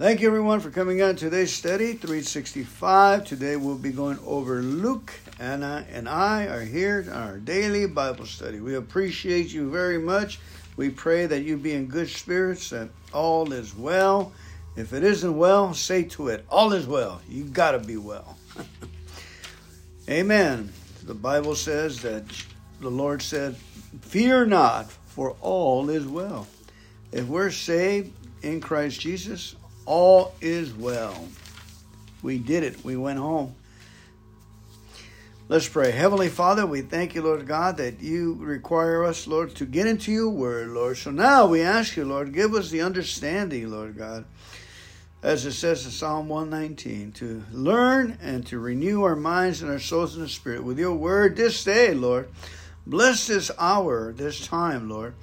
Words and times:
Thank 0.00 0.22
you, 0.22 0.28
everyone, 0.28 0.60
for 0.60 0.70
coming 0.70 1.02
on 1.02 1.14
today's 1.14 1.52
study 1.52 1.92
365. 1.92 3.22
Today 3.22 3.56
we'll 3.56 3.76
be 3.76 3.92
going 3.92 4.18
over 4.24 4.62
Luke. 4.62 5.12
Anna 5.38 5.84
and 5.92 6.08
I 6.08 6.46
are 6.46 6.62
here 6.62 7.04
on 7.12 7.22
our 7.22 7.36
daily 7.36 7.84
Bible 7.84 8.24
study. 8.24 8.60
We 8.60 8.76
appreciate 8.76 9.52
you 9.52 9.70
very 9.70 9.98
much. 9.98 10.40
We 10.78 10.88
pray 10.88 11.26
that 11.26 11.42
you 11.42 11.58
be 11.58 11.74
in 11.74 11.86
good 11.86 12.08
spirits, 12.08 12.70
that 12.70 12.88
all 13.12 13.52
is 13.52 13.76
well. 13.76 14.32
If 14.74 14.94
it 14.94 15.04
isn't 15.04 15.36
well, 15.36 15.74
say 15.74 16.04
to 16.04 16.28
it, 16.28 16.46
All 16.48 16.72
is 16.72 16.86
well. 16.86 17.20
You 17.28 17.44
got 17.44 17.72
to 17.72 17.78
be 17.78 17.98
well. 17.98 18.38
Amen. 20.08 20.72
The 21.04 21.14
Bible 21.14 21.54
says 21.54 22.00
that 22.00 22.24
the 22.80 22.90
Lord 22.90 23.20
said, 23.20 23.54
Fear 24.00 24.46
not, 24.46 24.90
for 24.90 25.36
all 25.42 25.90
is 25.90 26.06
well. 26.06 26.46
If 27.12 27.26
we're 27.26 27.50
saved 27.50 28.14
in 28.42 28.62
Christ 28.62 28.98
Jesus, 28.98 29.56
all 29.90 30.32
is 30.40 30.72
well. 30.72 31.26
We 32.22 32.38
did 32.38 32.62
it. 32.62 32.84
We 32.84 32.96
went 32.96 33.18
home. 33.18 33.56
Let's 35.48 35.68
pray. 35.68 35.90
Heavenly 35.90 36.28
Father, 36.28 36.64
we 36.64 36.80
thank 36.80 37.16
you, 37.16 37.22
Lord 37.22 37.44
God, 37.44 37.78
that 37.78 38.00
you 38.00 38.34
require 38.34 39.02
us, 39.02 39.26
Lord, 39.26 39.52
to 39.56 39.66
get 39.66 39.88
into 39.88 40.12
your 40.12 40.30
word, 40.30 40.68
Lord. 40.68 40.96
So 40.96 41.10
now 41.10 41.48
we 41.48 41.62
ask 41.62 41.96
you, 41.96 42.04
Lord, 42.04 42.32
give 42.32 42.54
us 42.54 42.70
the 42.70 42.82
understanding, 42.82 43.68
Lord 43.68 43.98
God, 43.98 44.26
as 45.24 45.44
it 45.44 45.54
says 45.54 45.84
in 45.84 45.90
Psalm 45.90 46.28
119, 46.28 47.10
to 47.14 47.42
learn 47.50 48.16
and 48.22 48.46
to 48.46 48.60
renew 48.60 49.02
our 49.02 49.16
minds 49.16 49.60
and 49.60 49.72
our 49.72 49.80
souls 49.80 50.14
in 50.14 50.22
the 50.22 50.28
Spirit 50.28 50.62
with 50.62 50.78
your 50.78 50.94
word 50.94 51.34
this 51.34 51.64
day, 51.64 51.94
Lord. 51.94 52.28
Bless 52.86 53.26
this 53.26 53.50
hour, 53.58 54.12
this 54.12 54.46
time, 54.46 54.88
Lord. 54.88 55.14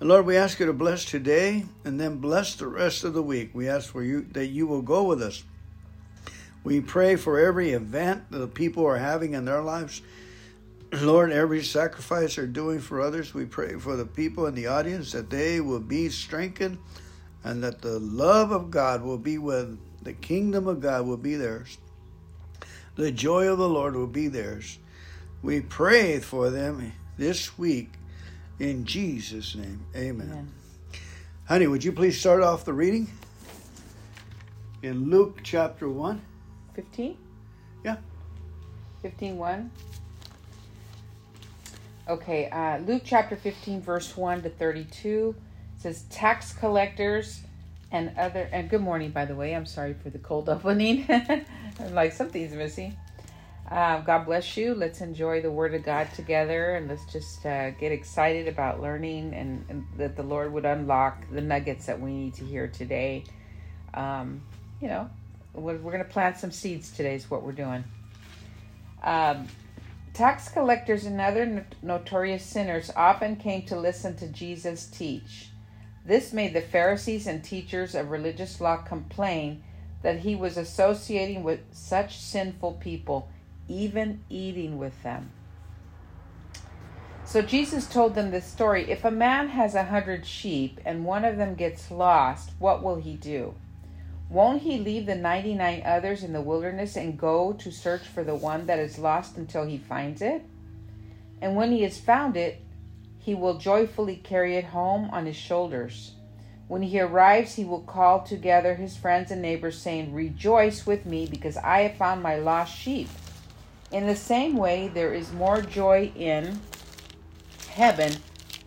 And 0.00 0.08
Lord, 0.08 0.26
we 0.26 0.36
ask 0.36 0.58
you 0.60 0.66
to 0.66 0.72
bless 0.72 1.04
today 1.04 1.64
and 1.84 2.00
then 2.00 2.18
bless 2.18 2.56
the 2.56 2.66
rest 2.66 3.04
of 3.04 3.14
the 3.14 3.22
week. 3.22 3.50
We 3.54 3.68
ask 3.68 3.90
for 3.90 4.02
you 4.02 4.22
that 4.32 4.46
you 4.46 4.66
will 4.66 4.82
go 4.82 5.04
with 5.04 5.22
us. 5.22 5.44
We 6.64 6.80
pray 6.80 7.16
for 7.16 7.38
every 7.38 7.70
event 7.70 8.30
that 8.30 8.38
the 8.38 8.48
people 8.48 8.86
are 8.86 8.98
having 8.98 9.34
in 9.34 9.44
their 9.44 9.62
lives. 9.62 10.02
Lord, 10.92 11.32
every 11.32 11.62
sacrifice 11.62 12.36
they're 12.36 12.46
doing 12.46 12.80
for 12.80 13.00
others, 13.00 13.34
we 13.34 13.44
pray 13.44 13.74
for 13.74 13.96
the 13.96 14.06
people 14.06 14.46
in 14.46 14.54
the 14.54 14.66
audience 14.66 15.12
that 15.12 15.30
they 15.30 15.60
will 15.60 15.80
be 15.80 16.08
strengthened 16.08 16.78
and 17.42 17.62
that 17.62 17.82
the 17.82 17.98
love 17.98 18.50
of 18.50 18.70
God 18.70 19.02
will 19.02 19.18
be 19.18 19.38
with 19.38 19.78
the 20.02 20.12
kingdom 20.12 20.66
of 20.68 20.80
God 20.80 21.06
will 21.06 21.16
be 21.16 21.34
theirs. 21.34 21.78
The 22.96 23.10
joy 23.10 23.48
of 23.48 23.58
the 23.58 23.68
Lord 23.68 23.96
will 23.96 24.06
be 24.06 24.28
theirs. 24.28 24.78
We 25.42 25.60
pray 25.60 26.20
for 26.20 26.50
them 26.50 26.92
this 27.16 27.58
week 27.58 27.92
in 28.58 28.84
Jesus' 28.84 29.54
name, 29.54 29.84
amen. 29.94 30.28
amen. 30.30 30.52
Honey, 31.46 31.66
would 31.66 31.84
you 31.84 31.92
please 31.92 32.18
start 32.18 32.42
off 32.42 32.64
the 32.64 32.72
reading? 32.72 33.10
In 34.82 35.10
Luke 35.10 35.40
chapter 35.42 35.88
1. 35.88 36.20
15? 36.74 37.16
Yeah. 37.84 37.96
15 39.02 39.36
1. 39.36 39.70
Okay, 42.06 42.50
uh, 42.50 42.78
Luke 42.78 43.02
chapter 43.04 43.34
15, 43.34 43.80
verse 43.80 44.16
1 44.16 44.42
to 44.42 44.50
32 44.50 45.34
says, 45.78 46.04
Tax 46.10 46.52
collectors 46.52 47.40
and 47.92 48.12
other, 48.18 48.48
and 48.52 48.68
good 48.68 48.82
morning, 48.82 49.10
by 49.10 49.24
the 49.24 49.34
way. 49.34 49.54
I'm 49.54 49.66
sorry 49.66 49.94
for 49.94 50.10
the 50.10 50.18
cold 50.18 50.48
opening. 50.48 51.06
I'm 51.08 51.94
like, 51.94 52.12
something's 52.12 52.52
missing. 52.52 52.96
Uh, 53.70 54.00
God 54.02 54.26
bless 54.26 54.58
you. 54.58 54.74
Let's 54.74 55.00
enjoy 55.00 55.40
the 55.40 55.50
Word 55.50 55.74
of 55.74 55.82
God 55.82 56.12
together 56.14 56.74
and 56.74 56.86
let's 56.86 57.10
just 57.10 57.46
uh, 57.46 57.70
get 57.70 57.92
excited 57.92 58.46
about 58.46 58.80
learning 58.80 59.32
and, 59.32 59.64
and, 59.70 59.86
that 59.96 60.16
the 60.16 60.22
Lord 60.22 60.52
would 60.52 60.66
unlock 60.66 61.24
the 61.32 61.40
nuggets 61.40 61.86
that 61.86 61.98
we 61.98 62.12
need 62.12 62.34
to 62.34 62.44
hear 62.44 62.68
today. 62.68 63.24
Um, 63.94 64.42
you 64.82 64.88
know, 64.88 65.08
we're, 65.54 65.78
we're 65.78 65.92
going 65.92 66.04
to 66.04 66.10
plant 66.10 66.36
some 66.36 66.50
seeds 66.50 66.90
today, 66.90 67.14
is 67.14 67.30
what 67.30 67.42
we're 67.42 67.52
doing. 67.52 67.84
Um, 69.02 69.48
tax 70.12 70.50
collectors 70.50 71.06
and 71.06 71.18
other 71.18 71.66
notorious 71.82 72.44
sinners 72.44 72.90
often 72.94 73.36
came 73.36 73.62
to 73.66 73.80
listen 73.80 74.14
to 74.16 74.28
Jesus 74.28 74.86
teach. 74.86 75.48
This 76.04 76.34
made 76.34 76.52
the 76.52 76.60
Pharisees 76.60 77.26
and 77.26 77.42
teachers 77.42 77.94
of 77.94 78.10
religious 78.10 78.60
law 78.60 78.76
complain 78.76 79.64
that 80.02 80.18
he 80.18 80.34
was 80.34 80.58
associating 80.58 81.42
with 81.42 81.60
such 81.72 82.18
sinful 82.18 82.74
people 82.74 83.30
even 83.68 84.22
eating 84.28 84.78
with 84.78 85.02
them. 85.02 85.30
So 87.24 87.40
Jesus 87.40 87.86
told 87.86 88.14
them 88.14 88.30
this 88.30 88.44
story 88.44 88.90
If 88.90 89.04
a 89.04 89.10
man 89.10 89.48
has 89.48 89.74
a 89.74 89.84
hundred 89.84 90.26
sheep 90.26 90.80
and 90.84 91.04
one 91.04 91.24
of 91.24 91.36
them 91.36 91.54
gets 91.54 91.90
lost, 91.90 92.50
what 92.58 92.82
will 92.82 92.96
he 92.96 93.14
do? 93.14 93.54
Won't 94.28 94.62
he 94.62 94.78
leave 94.78 95.06
the 95.06 95.14
99 95.14 95.82
others 95.84 96.22
in 96.22 96.32
the 96.32 96.40
wilderness 96.40 96.96
and 96.96 97.18
go 97.18 97.52
to 97.54 97.70
search 97.70 98.02
for 98.02 98.24
the 98.24 98.34
one 98.34 98.66
that 98.66 98.78
is 98.78 98.98
lost 98.98 99.36
until 99.36 99.64
he 99.64 99.78
finds 99.78 100.22
it? 100.22 100.44
And 101.40 101.56
when 101.56 101.72
he 101.72 101.82
has 101.82 101.98
found 101.98 102.36
it, 102.36 102.60
he 103.18 103.34
will 103.34 103.58
joyfully 103.58 104.16
carry 104.16 104.56
it 104.56 104.64
home 104.64 105.08
on 105.10 105.26
his 105.26 105.36
shoulders. 105.36 106.12
When 106.68 106.82
he 106.82 107.00
arrives, 107.00 107.54
he 107.54 107.64
will 107.64 107.80
call 107.80 108.22
together 108.22 108.74
his 108.74 108.96
friends 108.96 109.30
and 109.30 109.42
neighbors, 109.42 109.78
saying, 109.78 110.14
Rejoice 110.14 110.86
with 110.86 111.04
me, 111.04 111.26
because 111.26 111.56
I 111.58 111.82
have 111.82 111.96
found 111.96 112.22
my 112.22 112.36
lost 112.36 112.76
sheep. 112.76 113.08
In 113.94 114.08
the 114.08 114.16
same 114.16 114.56
way, 114.56 114.88
there 114.88 115.14
is 115.14 115.32
more 115.32 115.62
joy 115.62 116.10
in 116.16 116.58
heaven 117.68 118.16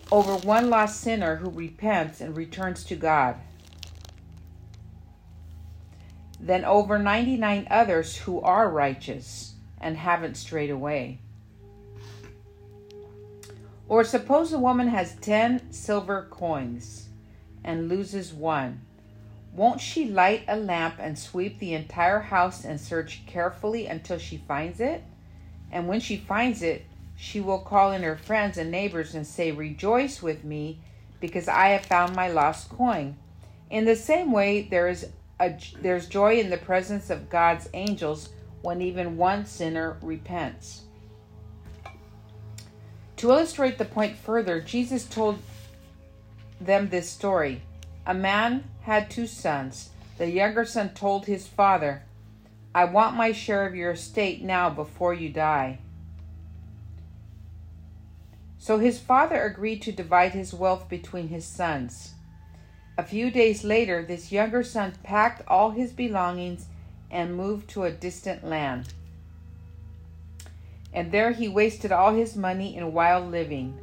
over 0.09 0.37
one 0.37 0.69
lost 0.69 1.01
sinner 1.01 1.35
who 1.35 1.49
repents 1.49 2.21
and 2.21 2.33
returns 2.33 2.85
to 2.85 2.95
God 2.95 3.35
than 6.39 6.63
over 6.63 6.97
99 6.97 7.67
others 7.69 8.15
who 8.15 8.39
are 8.39 8.69
righteous 8.69 9.55
and 9.81 9.97
haven't 9.97 10.37
strayed 10.37 10.69
away. 10.69 11.19
Or 13.89 14.05
suppose 14.05 14.53
a 14.53 14.57
woman 14.57 14.87
has 14.87 15.15
10 15.15 15.73
silver 15.73 16.25
coins 16.31 17.09
and 17.65 17.89
loses 17.89 18.33
one. 18.33 18.79
Won't 19.51 19.81
she 19.81 20.05
light 20.05 20.45
a 20.47 20.55
lamp 20.55 20.95
and 20.99 21.19
sweep 21.19 21.59
the 21.59 21.73
entire 21.73 22.21
house 22.21 22.63
and 22.63 22.79
search 22.79 23.25
carefully 23.25 23.87
until 23.87 24.19
she 24.19 24.37
finds 24.37 24.79
it? 24.79 25.03
And 25.71 25.87
when 25.87 25.99
she 25.99 26.17
finds 26.17 26.61
it, 26.61 26.85
she 27.15 27.41
will 27.41 27.59
call 27.59 27.91
in 27.91 28.03
her 28.03 28.15
friends 28.15 28.57
and 28.57 28.71
neighbors 28.71 29.15
and 29.15 29.25
say, 29.25 29.51
Rejoice 29.51 30.21
with 30.21 30.43
me, 30.43 30.79
because 31.19 31.47
I 31.47 31.69
have 31.69 31.85
found 31.85 32.15
my 32.15 32.29
lost 32.29 32.69
coin. 32.69 33.17
In 33.69 33.85
the 33.85 33.95
same 33.95 34.31
way, 34.31 34.61
there 34.61 34.87
is 34.87 35.07
a, 35.39 35.55
there's 35.81 36.07
joy 36.07 36.39
in 36.39 36.49
the 36.49 36.57
presence 36.57 37.09
of 37.09 37.29
God's 37.29 37.69
angels 37.73 38.29
when 38.61 38.81
even 38.81 39.17
one 39.17 39.45
sinner 39.45 39.97
repents. 40.01 40.83
To 43.17 43.31
illustrate 43.31 43.77
the 43.77 43.85
point 43.85 44.15
further, 44.15 44.61
Jesus 44.61 45.05
told 45.05 45.39
them 46.61 46.89
this 46.89 47.09
story. 47.09 47.61
A 48.05 48.13
man 48.13 48.63
had 48.81 49.09
two 49.09 49.27
sons. 49.27 49.89
The 50.17 50.29
younger 50.29 50.65
son 50.65 50.89
told 50.89 51.25
his 51.25 51.47
father, 51.47 52.03
I 52.77 52.85
want 52.85 53.17
my 53.17 53.31
share 53.31 53.65
of 53.65 53.73
your 53.73 53.93
estate 53.93 54.43
now 54.43 54.69
before 54.69 55.11
you 55.11 55.29
die. 55.29 55.79
So 58.59 58.77
his 58.77 58.99
father 58.99 59.41
agreed 59.41 59.81
to 59.81 59.91
divide 59.91 60.33
his 60.33 60.53
wealth 60.53 60.87
between 60.87 61.29
his 61.29 61.43
sons. 61.43 62.13
A 62.95 63.01
few 63.01 63.31
days 63.31 63.63
later, 63.63 64.05
this 64.05 64.31
younger 64.31 64.61
son 64.61 64.93
packed 65.01 65.41
all 65.47 65.71
his 65.71 65.91
belongings 65.91 66.67
and 67.09 67.35
moved 67.35 67.67
to 67.71 67.85
a 67.85 67.91
distant 67.91 68.43
land. 68.43 68.93
And 70.93 71.11
there 71.11 71.31
he 71.31 71.47
wasted 71.47 71.91
all 71.91 72.13
his 72.13 72.35
money 72.35 72.77
in 72.77 72.93
wild 72.93 73.31
living. 73.31 73.75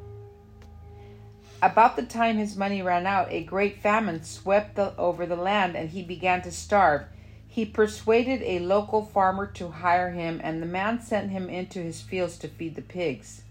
About 1.60 1.96
the 1.96 2.04
time 2.04 2.36
his 2.36 2.56
money 2.56 2.80
ran 2.80 3.08
out, 3.08 3.26
a 3.32 3.42
great 3.42 3.82
famine 3.82 4.22
swept 4.22 4.76
the, 4.76 4.96
over 4.96 5.26
the 5.26 5.34
land 5.34 5.74
and 5.74 5.90
he 5.90 6.04
began 6.04 6.42
to 6.42 6.52
starve. 6.52 7.06
He 7.54 7.64
persuaded 7.64 8.42
a 8.42 8.58
local 8.58 9.04
farmer 9.04 9.46
to 9.46 9.68
hire 9.68 10.10
him, 10.10 10.40
and 10.42 10.60
the 10.60 10.66
man 10.66 11.00
sent 11.00 11.30
him 11.30 11.48
into 11.48 11.78
his 11.78 12.00
fields 12.00 12.36
to 12.38 12.48
feed 12.48 12.74
the 12.74 12.82
pigs. 12.82 13.42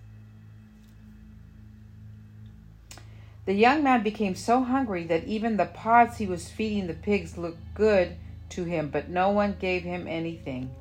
The 3.45 3.53
young 3.53 3.81
man 3.81 4.03
became 4.03 4.35
so 4.35 4.61
hungry 4.61 5.05
that 5.05 5.23
even 5.23 5.55
the 5.55 5.67
pods 5.67 6.17
he 6.17 6.25
was 6.25 6.49
feeding 6.49 6.87
the 6.87 6.93
pigs 6.93 7.37
looked 7.37 7.61
good 7.75 8.17
to 8.49 8.65
him, 8.65 8.89
but 8.89 9.07
no 9.07 9.29
one 9.29 9.55
gave 9.57 9.83
him 9.83 10.05
anything. 10.05 10.75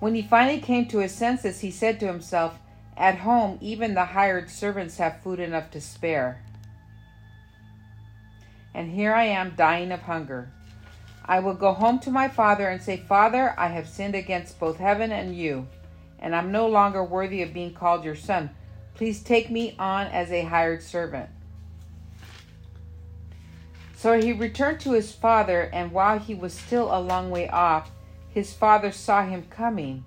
When 0.00 0.14
he 0.14 0.20
finally 0.20 0.60
came 0.60 0.84
to 0.88 0.98
his 0.98 1.14
senses, 1.14 1.60
he 1.60 1.70
said 1.70 1.98
to 2.00 2.06
himself, 2.06 2.58
At 2.94 3.20
home, 3.20 3.56
even 3.62 3.94
the 3.94 4.04
hired 4.04 4.50
servants 4.50 4.98
have 4.98 5.22
food 5.22 5.40
enough 5.40 5.70
to 5.70 5.80
spare. 5.80 6.42
And 8.74 8.90
here 8.90 9.14
I 9.14 9.24
am 9.24 9.54
dying 9.56 9.92
of 9.92 10.02
hunger. 10.02 10.52
I 11.28 11.40
will 11.40 11.54
go 11.54 11.74
home 11.74 11.98
to 12.00 12.10
my 12.10 12.28
father 12.28 12.68
and 12.68 12.82
say, 12.82 12.96
Father, 12.96 13.54
I 13.58 13.68
have 13.68 13.86
sinned 13.86 14.14
against 14.14 14.58
both 14.58 14.78
heaven 14.78 15.12
and 15.12 15.36
you, 15.36 15.68
and 16.18 16.34
I'm 16.34 16.50
no 16.50 16.66
longer 16.66 17.04
worthy 17.04 17.42
of 17.42 17.52
being 17.52 17.74
called 17.74 18.02
your 18.02 18.16
son. 18.16 18.48
Please 18.94 19.22
take 19.22 19.50
me 19.50 19.76
on 19.78 20.06
as 20.06 20.32
a 20.32 20.42
hired 20.42 20.82
servant. 20.82 21.28
So 23.94 24.18
he 24.18 24.32
returned 24.32 24.80
to 24.80 24.92
his 24.92 25.12
father, 25.12 25.68
and 25.72 25.92
while 25.92 26.18
he 26.18 26.34
was 26.34 26.54
still 26.54 26.86
a 26.90 27.00
long 27.00 27.30
way 27.30 27.48
off, 27.48 27.90
his 28.30 28.54
father 28.54 28.90
saw 28.90 29.26
him 29.26 29.44
coming. 29.50 30.04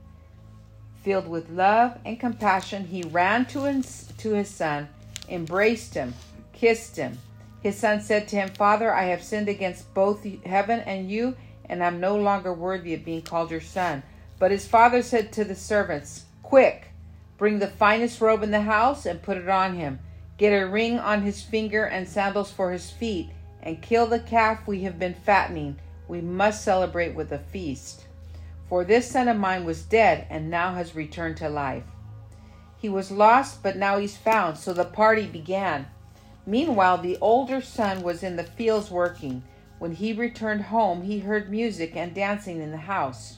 Filled 1.03 1.27
with 1.27 1.49
love 1.49 1.99
and 2.03 2.19
compassion, 2.19 2.85
he 2.85 3.03
ran 3.03 3.45
to 3.47 3.65
his, 3.65 4.11
to 4.17 4.31
his 4.31 4.49
son, 4.49 4.89
embraced 5.29 5.93
him, 5.93 6.15
kissed 6.53 6.95
him. 6.95 7.19
His 7.61 7.77
son 7.77 8.01
said 8.01 8.27
to 8.29 8.35
him, 8.35 8.49
Father, 8.49 8.93
I 8.93 9.05
have 9.05 9.23
sinned 9.23 9.47
against 9.47 9.93
both 9.93 10.25
heaven 10.45 10.79
and 10.79 11.11
you, 11.11 11.35
and 11.65 11.83
I 11.83 11.87
am 11.87 11.99
no 11.99 12.15
longer 12.15 12.53
worthy 12.53 12.93
of 12.93 13.05
being 13.05 13.21
called 13.21 13.51
your 13.51 13.61
son. 13.61 14.03
But 14.39 14.51
his 14.51 14.67
father 14.67 15.03
said 15.03 15.31
to 15.33 15.43
the 15.43 15.55
servants, 15.55 16.25
Quick, 16.41 16.87
bring 17.37 17.59
the 17.59 17.67
finest 17.67 18.19
robe 18.19 18.41
in 18.43 18.51
the 18.51 18.61
house 18.61 19.05
and 19.05 19.21
put 19.21 19.37
it 19.37 19.47
on 19.47 19.75
him. 19.75 19.99
Get 20.37 20.59
a 20.59 20.65
ring 20.65 20.97
on 20.97 21.21
his 21.21 21.43
finger 21.43 21.85
and 21.85 22.07
sandals 22.07 22.51
for 22.51 22.71
his 22.71 22.89
feet, 22.89 23.29
and 23.61 23.81
kill 23.81 24.07
the 24.07 24.19
calf 24.19 24.67
we 24.67 24.81
have 24.81 24.97
been 24.97 25.13
fattening. 25.13 25.77
We 26.07 26.19
must 26.19 26.63
celebrate 26.63 27.13
with 27.13 27.31
a 27.31 27.37
feast. 27.37 28.05
For 28.67 28.83
this 28.83 29.09
son 29.09 29.27
of 29.27 29.37
mine 29.37 29.65
was 29.65 29.83
dead 29.83 30.25
and 30.29 30.49
now 30.49 30.73
has 30.73 30.95
returned 30.95 31.37
to 31.37 31.49
life. 31.49 31.83
He 32.77 32.89
was 32.89 33.11
lost, 33.11 33.61
but 33.61 33.77
now 33.77 33.99
he's 33.99 34.17
found, 34.17 34.57
so 34.57 34.73
the 34.73 34.85
party 34.85 35.27
began. 35.27 35.85
Meanwhile, 36.45 36.99
the 36.99 37.17
older 37.21 37.61
son 37.61 38.01
was 38.01 38.23
in 38.23 38.35
the 38.35 38.43
fields 38.43 38.89
working. 38.89 39.43
When 39.79 39.93
he 39.93 40.13
returned 40.13 40.63
home, 40.63 41.03
he 41.03 41.19
heard 41.19 41.49
music 41.49 41.95
and 41.95 42.13
dancing 42.13 42.61
in 42.61 42.71
the 42.71 42.77
house. 42.77 43.37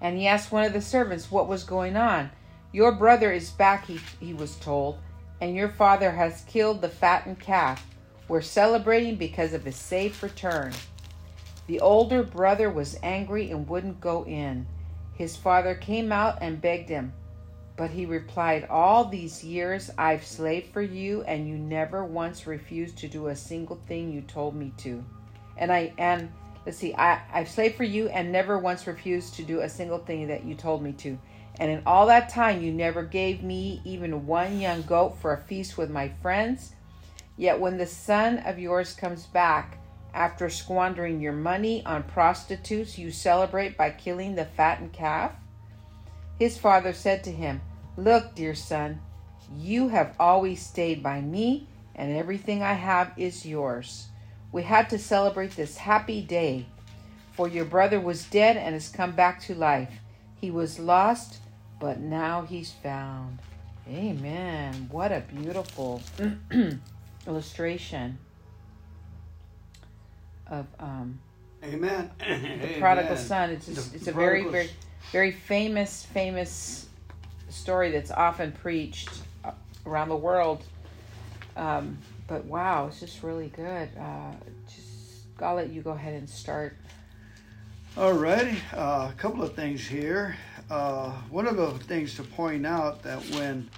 And 0.00 0.16
he 0.18 0.26
asked 0.26 0.52
one 0.52 0.64
of 0.64 0.72
the 0.72 0.80
servants 0.80 1.30
what 1.30 1.48
was 1.48 1.64
going 1.64 1.96
on. 1.96 2.30
Your 2.72 2.92
brother 2.92 3.32
is 3.32 3.50
back, 3.50 3.86
he, 3.86 4.00
he 4.20 4.34
was 4.34 4.56
told, 4.56 4.98
and 5.40 5.54
your 5.54 5.68
father 5.68 6.10
has 6.10 6.44
killed 6.48 6.80
the 6.80 6.88
fattened 6.88 7.38
calf. 7.38 7.86
We're 8.26 8.40
celebrating 8.40 9.16
because 9.16 9.52
of 9.52 9.64
his 9.64 9.76
safe 9.76 10.22
return. 10.22 10.72
The 11.66 11.80
older 11.80 12.22
brother 12.22 12.70
was 12.70 12.98
angry 13.02 13.50
and 13.50 13.68
wouldn't 13.68 14.00
go 14.00 14.24
in. 14.24 14.66
His 15.14 15.36
father 15.36 15.74
came 15.74 16.10
out 16.10 16.38
and 16.40 16.60
begged 16.60 16.88
him. 16.88 17.12
But 17.76 17.90
he 17.90 18.06
replied, 18.06 18.66
All 18.70 19.04
these 19.04 19.42
years 19.42 19.90
I've 19.98 20.24
slaved 20.24 20.72
for 20.72 20.82
you, 20.82 21.22
and 21.22 21.48
you 21.48 21.56
never 21.56 22.04
once 22.04 22.46
refused 22.46 22.98
to 22.98 23.08
do 23.08 23.28
a 23.28 23.36
single 23.36 23.80
thing 23.88 24.12
you 24.12 24.22
told 24.22 24.54
me 24.54 24.72
to. 24.78 25.04
And 25.56 25.72
I 25.72 25.92
and 25.98 26.30
let's 26.64 26.78
see, 26.78 26.94
I, 26.94 27.20
I've 27.32 27.48
slaved 27.48 27.76
for 27.76 27.84
you 27.84 28.08
and 28.08 28.32
never 28.32 28.58
once 28.58 28.86
refused 28.86 29.34
to 29.34 29.42
do 29.42 29.60
a 29.60 29.68
single 29.68 29.98
thing 29.98 30.28
that 30.28 30.44
you 30.44 30.54
told 30.54 30.82
me 30.82 30.92
to. 30.92 31.18
And 31.56 31.70
in 31.70 31.82
all 31.86 32.06
that 32.06 32.28
time 32.28 32.62
you 32.62 32.72
never 32.72 33.02
gave 33.02 33.42
me 33.42 33.80
even 33.84 34.26
one 34.26 34.60
young 34.60 34.82
goat 34.82 35.18
for 35.20 35.32
a 35.32 35.42
feast 35.42 35.76
with 35.76 35.90
my 35.90 36.08
friends. 36.22 36.72
Yet 37.36 37.60
when 37.60 37.78
the 37.78 37.86
son 37.86 38.38
of 38.38 38.58
yours 38.58 38.92
comes 38.94 39.26
back, 39.26 39.78
after 40.12 40.48
squandering 40.48 41.20
your 41.20 41.32
money 41.32 41.84
on 41.84 42.04
prostitutes, 42.04 42.96
you 42.96 43.10
celebrate 43.10 43.76
by 43.76 43.90
killing 43.90 44.36
the 44.36 44.44
fattened 44.44 44.92
calf? 44.92 45.32
His 46.38 46.58
father 46.58 46.92
said 46.92 47.24
to 47.24 47.30
him, 47.30 47.60
Look, 47.96 48.34
dear 48.34 48.54
son, 48.54 49.00
you 49.56 49.88
have 49.88 50.14
always 50.18 50.64
stayed 50.64 51.02
by 51.02 51.20
me, 51.20 51.68
and 51.94 52.16
everything 52.16 52.62
I 52.62 52.72
have 52.72 53.12
is 53.16 53.46
yours. 53.46 54.08
We 54.50 54.62
had 54.62 54.90
to 54.90 54.98
celebrate 54.98 55.56
this 55.56 55.76
happy 55.76 56.22
day, 56.22 56.66
for 57.32 57.48
your 57.48 57.64
brother 57.64 58.00
was 58.00 58.24
dead 58.24 58.56
and 58.56 58.74
has 58.74 58.88
come 58.88 59.12
back 59.12 59.40
to 59.42 59.54
life. 59.54 59.90
He 60.40 60.50
was 60.50 60.78
lost, 60.78 61.38
but 61.80 62.00
now 62.00 62.42
he's 62.42 62.72
found. 62.72 63.38
Amen. 63.88 64.88
What 64.90 65.12
a 65.12 65.20
beautiful 65.20 66.02
illustration 67.26 68.18
of 70.46 70.66
um, 70.78 71.20
Amen. 71.62 72.10
the 72.18 72.74
prodigal 72.78 73.16
son. 73.16 73.50
It's 73.50 73.66
just, 73.66 73.90
The 73.90 73.96
it's 73.96 74.08
a 74.08 74.12
very 74.12 74.44
very 74.48 74.70
very 75.12 75.32
famous 75.32 76.04
famous 76.06 76.86
story 77.48 77.90
that's 77.90 78.10
often 78.10 78.52
preached 78.52 79.10
uh, 79.44 79.52
around 79.86 80.08
the 80.08 80.16
world. 80.16 80.64
Um, 81.56 81.98
but 82.26 82.44
wow, 82.46 82.88
it's 82.88 83.00
just 83.00 83.22
really 83.22 83.48
good. 83.48 83.88
Uh, 83.98 84.32
just 84.66 85.24
I'll 85.40 85.54
let 85.54 85.70
you 85.70 85.82
go 85.82 85.90
ahead 85.90 86.14
and 86.14 86.28
start. 86.28 86.76
Alrighty, 87.96 88.56
uh, 88.72 89.10
a 89.10 89.14
couple 89.16 89.42
of 89.42 89.54
things 89.54 89.86
here. 89.86 90.36
Uh, 90.68 91.12
one 91.30 91.46
of 91.46 91.56
the 91.56 91.70
things 91.84 92.16
to 92.16 92.22
point 92.22 92.66
out 92.66 93.02
that 93.02 93.20
when 93.30 93.70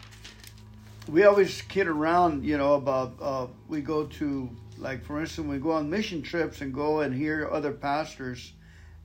we 1.08 1.24
always 1.24 1.60
kid 1.62 1.86
around, 1.86 2.44
you 2.44 2.56
know, 2.56 2.74
about 2.74 3.14
uh, 3.20 3.46
we 3.68 3.80
go 3.80 4.06
to 4.06 4.48
like 4.78 5.04
for 5.04 5.20
instance, 5.20 5.46
we 5.48 5.58
go 5.58 5.72
on 5.72 5.90
mission 5.90 6.22
trips 6.22 6.60
and 6.60 6.72
go 6.72 7.00
and 7.00 7.14
hear 7.14 7.48
other 7.52 7.72
pastors, 7.72 8.52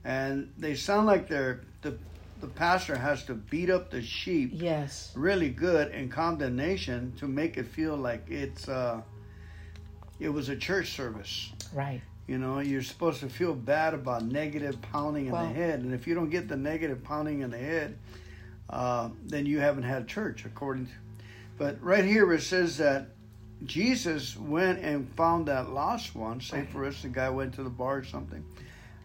and 0.03 0.51
they 0.57 0.75
sound 0.75 1.07
like 1.07 1.27
they're 1.27 1.61
the 1.81 1.97
the 2.41 2.47
pastor 2.47 2.95
has 2.97 3.23
to 3.25 3.35
beat 3.35 3.69
up 3.69 3.91
the 3.91 4.01
sheep 4.01 4.49
Yes. 4.53 5.13
really 5.15 5.49
good 5.49 5.91
in 5.93 6.09
condemnation 6.09 7.13
to 7.19 7.27
make 7.27 7.57
it 7.57 7.67
feel 7.67 7.95
like 7.95 8.29
it's 8.29 8.67
uh, 8.67 9.01
it 10.19 10.29
was 10.29 10.49
a 10.49 10.55
church 10.55 10.91
service. 10.91 11.51
Right. 11.73 12.01
You 12.27 12.37
know, 12.37 12.59
you're 12.59 12.83
supposed 12.83 13.19
to 13.21 13.29
feel 13.29 13.53
bad 13.55 13.93
about 13.93 14.23
negative 14.23 14.81
pounding 14.81 15.27
in 15.27 15.31
Well- 15.31 15.47
the 15.47 15.53
head, 15.53 15.79
and 15.81 15.93
if 15.93 16.07
you 16.07 16.15
don't 16.15 16.29
get 16.29 16.47
the 16.47 16.57
negative 16.57 17.03
pounding 17.03 17.41
in 17.41 17.51
the 17.51 17.57
head, 17.57 17.97
uh, 18.69 19.09
then 19.25 19.45
you 19.45 19.59
haven't 19.59 19.83
had 19.83 20.07
church, 20.07 20.45
according 20.45 20.87
to. 20.87 20.91
But 21.57 21.81
right 21.81 22.05
here 22.05 22.31
it 22.33 22.41
says 22.41 22.77
that 22.77 23.07
Jesus 23.65 24.35
went 24.37 24.79
and 24.79 25.07
found 25.15 25.47
that 25.47 25.69
lost 25.69 26.15
one. 26.15 26.41
Say, 26.41 26.65
for 26.71 26.85
us, 26.85 27.01
the 27.03 27.09
guy 27.09 27.29
went 27.29 27.53
to 27.55 27.63
the 27.63 27.69
bar 27.69 27.97
or 27.97 28.03
something. 28.03 28.43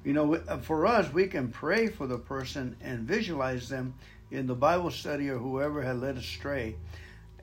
You 0.06 0.12
know, 0.12 0.37
uh, 0.37 0.58
for 0.58 0.87
us, 0.87 1.12
we 1.12 1.26
can 1.26 1.49
pray 1.49 1.88
for 1.88 2.06
the 2.06 2.17
person 2.17 2.76
and 2.81 3.00
visualize 3.00 3.69
them 3.69 3.94
in 4.31 4.47
the 4.47 4.55
Bible 4.55 4.93
study 4.93 5.29
or 5.29 5.37
whoever 5.37 5.82
had 5.82 6.00
led 6.00 6.17
astray, 6.17 6.76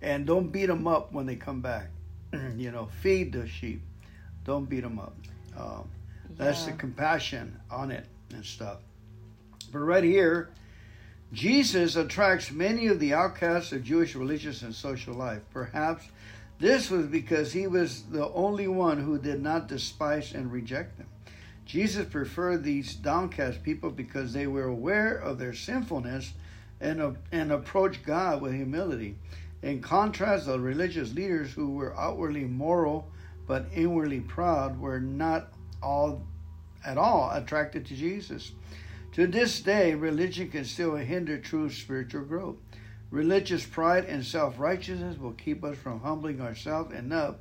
and 0.02 0.26
don't 0.26 0.48
beat 0.48 0.68
them 0.68 0.88
up 0.88 1.12
when 1.12 1.26
they 1.26 1.36
come 1.36 1.60
back. 1.60 1.90
you 2.56 2.72
know, 2.72 2.88
feed 3.02 3.34
the 3.34 3.50
sheep. 3.50 3.82
Don't 4.46 4.70
beat 4.70 4.80
them 4.80 4.98
up. 4.98 5.14
Um, 5.58 5.90
that's 6.38 6.64
the 6.64 6.72
compassion 6.72 7.60
on 7.70 7.92
it 7.92 8.06
and 8.32 8.46
stuff. 8.46 8.80
But 9.74 9.80
right 9.80 10.04
here, 10.04 10.50
Jesus 11.34 11.98
attracts 11.98 12.50
many 12.50 12.88
of 12.88 12.98
the 13.02 13.14
outcasts 13.14 13.74
of 13.74 13.84
Jewish 13.84 14.16
religious 14.16 14.62
and 14.62 14.74
social 14.74 15.16
life. 15.16 15.42
Perhaps 15.52 16.06
this 16.60 16.90
was 16.90 17.08
because 17.08 17.52
he 17.52 17.68
was 17.68 18.04
the 18.04 18.30
only 18.30 18.70
one 18.70 19.04
who 19.04 19.20
did 19.20 19.44
not 19.44 19.68
despise 19.68 20.34
and 20.34 20.50
reject 20.50 20.98
them. 20.98 21.08
Jesus 21.66 22.06
preferred 22.06 22.64
these 22.64 22.96
downcast 22.96 23.64
people 23.64 23.90
because 23.90 24.34
they 24.34 24.48
were 24.48 24.66
aware 24.66 25.16
of 25.16 25.40
their 25.40 25.54
sinfulness 25.54 26.34
and, 26.82 27.18
and 27.32 27.52
approached 27.52 28.04
God 28.04 28.42
with 28.42 28.54
humility. 28.54 29.16
In 29.62 29.82
contrast, 29.82 30.46
the 30.46 30.60
religious 30.60 31.14
leaders 31.14 31.54
who 31.54 31.72
were 31.72 31.98
outwardly 31.98 32.44
moral 32.44 33.10
but 33.48 33.66
inwardly 33.74 34.20
proud 34.20 34.80
were 34.80 35.00
not 35.00 35.54
all 35.82 36.24
at 36.86 36.98
all 36.98 37.32
attracted 37.32 37.86
to 37.86 37.96
Jesus. 37.96 38.52
To 39.14 39.28
this 39.28 39.62
day, 39.62 39.94
religion 39.94 40.50
can 40.50 40.66
still 40.66 40.96
hinder 40.96 41.38
true 41.38 41.70
spiritual 41.70 42.24
growth. 42.24 42.58
Religious 43.10 43.66
pride 43.66 44.06
and 44.06 44.26
self 44.26 44.60
righteousness 44.60 45.18
will 45.18 45.34
keep 45.34 45.64
us 45.64 45.78
from 45.78 46.02
humbling 46.02 46.42
ourselves 46.42 46.94
enough 46.94 47.36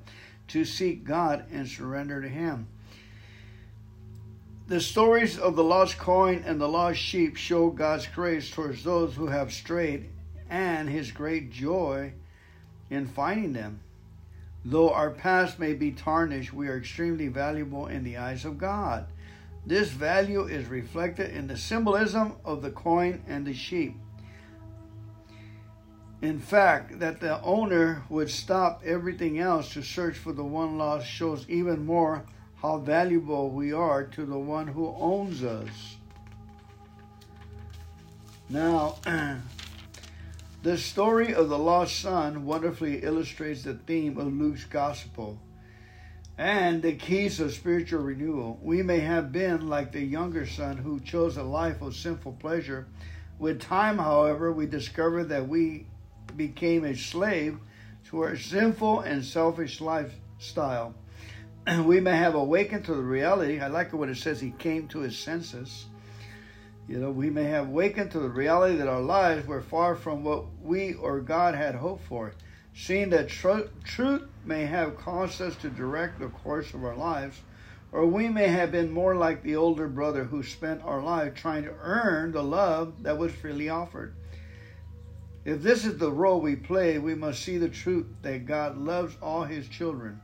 to 0.48 0.64
seek 0.64 1.02
God 1.02 1.46
and 1.50 1.66
surrender 1.66 2.20
to 2.20 2.28
Him. 2.28 2.68
The 4.68 4.80
stories 4.80 5.38
of 5.38 5.56
the 5.56 5.64
lost 5.64 5.98
coin 5.98 6.44
and 6.46 6.60
the 6.60 6.68
lost 6.68 6.98
sheep 7.00 7.36
show 7.36 7.68
God's 7.70 8.06
grace 8.06 8.48
towards 8.48 8.84
those 8.84 9.14
who 9.16 9.26
have 9.26 9.52
strayed 9.52 10.08
and 10.48 10.88
His 10.88 11.10
great 11.10 11.50
joy 11.50 12.12
in 12.88 13.06
finding 13.06 13.52
them. 13.52 13.80
Though 14.64 14.92
our 14.92 15.10
past 15.10 15.58
may 15.58 15.74
be 15.74 15.90
tarnished, 15.90 16.52
we 16.52 16.68
are 16.68 16.76
extremely 16.76 17.26
valuable 17.26 17.88
in 17.88 18.04
the 18.04 18.16
eyes 18.16 18.44
of 18.44 18.58
God. 18.58 19.06
This 19.66 19.90
value 19.90 20.44
is 20.44 20.66
reflected 20.66 21.34
in 21.34 21.48
the 21.48 21.56
symbolism 21.56 22.34
of 22.44 22.62
the 22.62 22.70
coin 22.70 23.22
and 23.26 23.44
the 23.44 23.54
sheep. 23.54 23.96
In 26.20 26.38
fact, 26.38 27.00
that 27.00 27.20
the 27.20 27.42
owner 27.42 28.04
would 28.08 28.30
stop 28.30 28.82
everything 28.84 29.40
else 29.40 29.72
to 29.72 29.82
search 29.82 30.16
for 30.16 30.32
the 30.32 30.44
one 30.44 30.78
lost 30.78 31.08
shows 31.08 31.44
even 31.48 31.84
more 31.84 32.24
how 32.62 32.78
valuable 32.78 33.50
we 33.50 33.72
are 33.72 34.04
to 34.04 34.24
the 34.24 34.38
one 34.38 34.68
who 34.68 34.94
owns 34.96 35.42
us. 35.42 35.96
Now, 38.48 38.96
the 40.62 40.78
story 40.78 41.34
of 41.34 41.48
the 41.48 41.58
lost 41.58 41.98
son 41.98 42.46
wonderfully 42.46 43.02
illustrates 43.02 43.64
the 43.64 43.74
theme 43.74 44.16
of 44.16 44.32
Luke's 44.32 44.64
gospel 44.64 45.40
and 46.38 46.82
the 46.82 46.94
keys 46.94 47.40
of 47.40 47.52
spiritual 47.52 48.02
renewal. 48.02 48.58
We 48.62 48.82
may 48.82 49.00
have 49.00 49.32
been 49.32 49.68
like 49.68 49.90
the 49.90 50.00
younger 50.00 50.46
son 50.46 50.76
who 50.76 51.00
chose 51.00 51.36
a 51.36 51.42
life 51.42 51.82
of 51.82 51.96
sinful 51.96 52.34
pleasure. 52.34 52.86
With 53.40 53.60
time, 53.60 53.98
however, 53.98 54.52
we 54.52 54.66
discover 54.66 55.24
that 55.24 55.48
we 55.48 55.86
became 56.36 56.84
a 56.84 56.94
slave 56.94 57.58
to 58.08 58.20
our 58.20 58.36
sinful 58.36 59.00
and 59.00 59.24
selfish 59.24 59.80
lifestyle. 59.80 60.94
we 61.84 62.00
may 62.00 62.16
have 62.16 62.34
awakened 62.34 62.84
to 62.86 62.94
the 62.94 63.02
reality. 63.02 63.60
I 63.60 63.68
like 63.68 63.92
what 63.92 64.08
it 64.08 64.16
says. 64.16 64.40
He 64.40 64.50
came 64.50 64.88
to 64.88 65.00
his 65.00 65.18
senses. 65.18 65.86
You 66.88 66.98
know, 66.98 67.10
we 67.10 67.30
may 67.30 67.44
have 67.44 67.68
awakened 67.68 68.10
to 68.12 68.18
the 68.18 68.28
reality 68.28 68.76
that 68.76 68.88
our 68.88 69.00
lives 69.00 69.46
were 69.46 69.62
far 69.62 69.94
from 69.94 70.24
what 70.24 70.46
we 70.60 70.94
or 70.94 71.20
God 71.20 71.54
had 71.54 71.76
hoped 71.76 72.04
for. 72.04 72.32
Seeing 72.74 73.10
that 73.10 73.28
tr- 73.28 73.68
truth 73.84 74.24
may 74.44 74.66
have 74.66 74.96
caused 74.96 75.40
us 75.40 75.54
to 75.56 75.70
direct 75.70 76.18
the 76.18 76.28
course 76.28 76.74
of 76.74 76.84
our 76.84 76.96
lives, 76.96 77.40
or 77.92 78.06
we 78.06 78.28
may 78.28 78.48
have 78.48 78.72
been 78.72 78.90
more 78.90 79.14
like 79.14 79.42
the 79.42 79.56
older 79.56 79.86
brother 79.86 80.24
who 80.24 80.42
spent 80.42 80.82
our 80.82 81.02
life 81.02 81.34
trying 81.34 81.62
to 81.64 81.74
earn 81.80 82.32
the 82.32 82.42
love 82.42 83.02
that 83.02 83.18
was 83.18 83.32
freely 83.32 83.68
offered. 83.68 84.14
If 85.44 85.62
this 85.62 85.84
is 85.84 85.98
the 85.98 86.10
role 86.10 86.40
we 86.40 86.56
play, 86.56 86.98
we 86.98 87.14
must 87.14 87.42
see 87.42 87.58
the 87.58 87.68
truth 87.68 88.06
that 88.22 88.46
God 88.46 88.78
loves 88.78 89.16
all 89.20 89.44
his 89.44 89.68
children. 89.68 90.20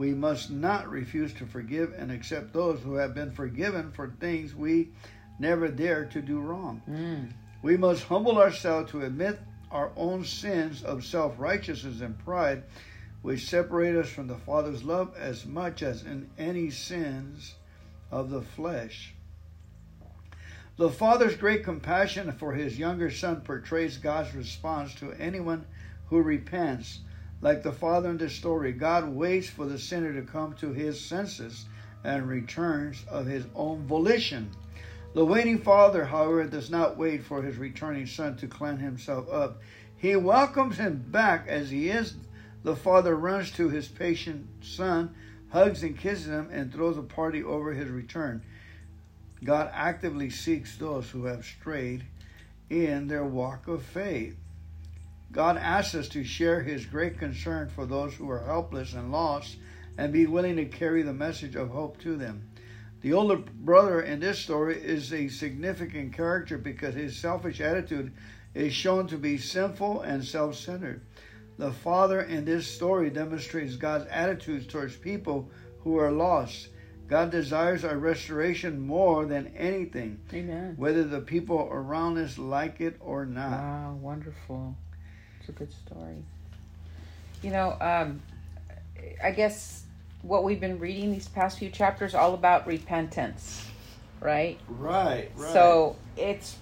We 0.00 0.14
must 0.14 0.50
not 0.50 0.88
refuse 0.88 1.34
to 1.34 1.44
forgive 1.44 1.92
and 1.92 2.10
accept 2.10 2.54
those 2.54 2.80
who 2.80 2.94
have 2.94 3.12
been 3.14 3.32
forgiven 3.32 3.92
for 3.92 4.08
things 4.08 4.54
we 4.54 4.92
never 5.38 5.68
dare 5.68 6.06
to 6.06 6.22
do 6.22 6.40
wrong. 6.40 6.80
Mm. 6.88 7.32
We 7.60 7.76
must 7.76 8.04
humble 8.04 8.38
ourselves 8.38 8.92
to 8.92 9.02
admit 9.02 9.42
our 9.70 9.92
own 9.96 10.24
sins 10.24 10.82
of 10.82 11.04
self 11.04 11.38
righteousness 11.38 12.00
and 12.00 12.18
pride, 12.18 12.62
which 13.20 13.46
separate 13.46 13.94
us 13.94 14.08
from 14.08 14.26
the 14.26 14.38
Father's 14.38 14.84
love 14.84 15.14
as 15.18 15.44
much 15.44 15.82
as 15.82 16.02
in 16.02 16.30
any 16.38 16.70
sins 16.70 17.56
of 18.10 18.30
the 18.30 18.40
flesh. 18.40 19.14
The 20.78 20.88
Father's 20.88 21.36
great 21.36 21.62
compassion 21.62 22.32
for 22.32 22.54
his 22.54 22.78
younger 22.78 23.10
son 23.10 23.42
portrays 23.42 23.98
God's 23.98 24.34
response 24.34 24.94
to 24.94 25.12
anyone 25.12 25.66
who 26.06 26.22
repents. 26.22 27.00
Like 27.42 27.62
the 27.62 27.72
father 27.72 28.10
in 28.10 28.18
this 28.18 28.34
story, 28.34 28.72
God 28.72 29.08
waits 29.08 29.48
for 29.48 29.64
the 29.64 29.78
sinner 29.78 30.12
to 30.12 30.22
come 30.22 30.54
to 30.54 30.72
his 30.72 31.00
senses 31.00 31.64
and 32.04 32.28
returns 32.28 33.04
of 33.08 33.26
his 33.26 33.46
own 33.54 33.86
volition. 33.86 34.50
The 35.14 35.24
waiting 35.24 35.58
father, 35.58 36.04
however, 36.04 36.44
does 36.44 36.70
not 36.70 36.96
wait 36.96 37.24
for 37.24 37.42
his 37.42 37.56
returning 37.56 38.06
son 38.06 38.36
to 38.36 38.46
clean 38.46 38.76
himself 38.76 39.30
up. 39.32 39.60
He 39.96 40.16
welcomes 40.16 40.76
him 40.76 41.04
back 41.08 41.46
as 41.48 41.70
he 41.70 41.88
is. 41.88 42.14
The 42.62 42.76
father 42.76 43.16
runs 43.16 43.50
to 43.52 43.70
his 43.70 43.88
patient 43.88 44.46
son, 44.62 45.14
hugs 45.48 45.82
and 45.82 45.98
kisses 45.98 46.26
him, 46.26 46.48
and 46.52 46.72
throws 46.72 46.98
a 46.98 47.02
party 47.02 47.42
over 47.42 47.72
his 47.72 47.88
return. 47.88 48.42
God 49.42 49.70
actively 49.72 50.28
seeks 50.28 50.76
those 50.76 51.10
who 51.10 51.24
have 51.24 51.44
strayed 51.44 52.04
in 52.68 53.08
their 53.08 53.24
walk 53.24 53.66
of 53.66 53.82
faith. 53.82 54.36
God 55.32 55.56
asks 55.56 55.94
us 55.94 56.08
to 56.10 56.24
share 56.24 56.62
his 56.62 56.86
great 56.86 57.18
concern 57.18 57.68
for 57.68 57.86
those 57.86 58.14
who 58.14 58.28
are 58.30 58.44
helpless 58.44 58.94
and 58.94 59.12
lost 59.12 59.56
and 59.96 60.12
be 60.12 60.26
willing 60.26 60.56
to 60.56 60.64
carry 60.64 61.02
the 61.02 61.12
message 61.12 61.54
of 61.54 61.70
hope 61.70 61.98
to 62.00 62.16
them. 62.16 62.50
The 63.02 63.12
older 63.12 63.36
brother 63.36 64.02
in 64.02 64.20
this 64.20 64.38
story 64.38 64.76
is 64.76 65.12
a 65.12 65.28
significant 65.28 66.12
character 66.12 66.58
because 66.58 66.94
his 66.94 67.16
selfish 67.16 67.60
attitude 67.60 68.12
is 68.54 68.74
shown 68.74 69.06
to 69.08 69.16
be 69.16 69.38
sinful 69.38 70.02
and 70.02 70.24
self 70.24 70.56
centered. 70.56 71.02
The 71.58 71.72
father 71.72 72.20
in 72.22 72.44
this 72.44 72.66
story 72.66 73.10
demonstrates 73.10 73.76
God's 73.76 74.06
attitudes 74.10 74.66
towards 74.66 74.96
people 74.96 75.50
who 75.80 75.98
are 75.98 76.10
lost. 76.10 76.68
God 77.06 77.30
desires 77.30 77.84
our 77.84 77.98
restoration 77.98 78.80
more 78.80 79.26
than 79.26 79.48
anything, 79.56 80.20
Amen. 80.32 80.74
whether 80.76 81.04
the 81.04 81.20
people 81.20 81.68
around 81.70 82.18
us 82.18 82.38
like 82.38 82.80
it 82.80 82.96
or 83.00 83.26
not. 83.26 83.50
Wow, 83.50 83.98
wonderful. 84.00 84.76
It's 85.40 85.48
a 85.48 85.52
good 85.52 85.72
story. 85.72 86.22
You 87.42 87.50
know, 87.50 87.76
um, 87.80 88.20
I 89.22 89.30
guess 89.30 89.84
what 90.22 90.44
we've 90.44 90.60
been 90.60 90.78
reading 90.78 91.10
these 91.10 91.28
past 91.28 91.58
few 91.58 91.70
chapters 91.70 92.14
all 92.14 92.34
about 92.34 92.66
repentance, 92.66 93.66
right? 94.20 94.58
Right, 94.68 95.30
right. 95.34 95.52
So 95.52 95.96
it's 96.16 96.56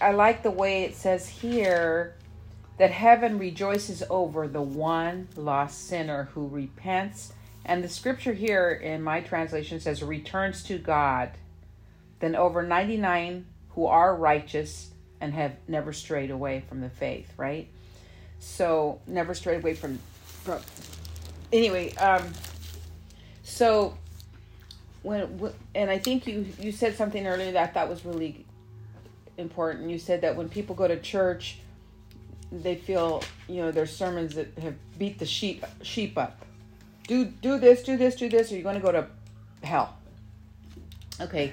I 0.00 0.12
like 0.12 0.42
the 0.42 0.50
way 0.50 0.84
it 0.84 0.94
says 0.94 1.28
here 1.28 2.14
that 2.78 2.90
heaven 2.90 3.38
rejoices 3.38 4.02
over 4.08 4.46
the 4.46 4.62
one 4.62 5.28
lost 5.36 5.88
sinner 5.88 6.28
who 6.34 6.46
repents. 6.46 7.32
And 7.64 7.82
the 7.82 7.88
scripture 7.88 8.32
here 8.32 8.70
in 8.70 9.02
my 9.02 9.20
translation 9.20 9.80
says 9.80 10.02
returns 10.02 10.62
to 10.64 10.78
God. 10.78 11.32
Then 12.20 12.36
over 12.36 12.62
99 12.62 13.46
who 13.70 13.86
are 13.86 14.14
righteous 14.14 14.90
and 15.20 15.32
have 15.34 15.56
never 15.66 15.92
strayed 15.92 16.30
away 16.30 16.62
from 16.68 16.80
the 16.80 16.90
faith, 16.90 17.30
right? 17.36 17.68
So 18.38 19.00
never 19.06 19.34
strayed 19.34 19.60
away 19.60 19.74
from 19.74 19.98
from 20.44 20.60
anyway, 21.52 21.92
um 21.94 22.32
so 23.42 23.96
when 25.02 25.52
and 25.74 25.90
I 25.90 25.98
think 25.98 26.26
you 26.26 26.46
you 26.58 26.72
said 26.72 26.96
something 26.96 27.26
earlier 27.26 27.52
that 27.52 27.70
I 27.70 27.72
thought 27.72 27.88
was 27.88 28.04
really 28.04 28.44
important. 29.36 29.90
You 29.90 29.98
said 29.98 30.20
that 30.22 30.36
when 30.36 30.48
people 30.48 30.74
go 30.74 30.88
to 30.88 30.98
church, 31.00 31.58
they 32.50 32.74
feel 32.74 33.22
you 33.48 33.62
know 33.62 33.70
there's 33.70 33.94
sermons 33.94 34.34
that 34.34 34.56
have 34.58 34.74
beat 34.98 35.18
the 35.18 35.26
sheep 35.26 35.64
sheep 35.82 36.18
up. 36.18 36.44
Do 37.06 37.24
do 37.24 37.58
this, 37.58 37.82
do 37.82 37.96
this, 37.96 38.16
do 38.16 38.28
this, 38.28 38.52
or 38.52 38.54
you're 38.54 38.62
going 38.62 38.74
to 38.74 38.82
go 38.82 38.92
to 38.92 39.06
hell. 39.62 39.96
Okay, 41.20 41.52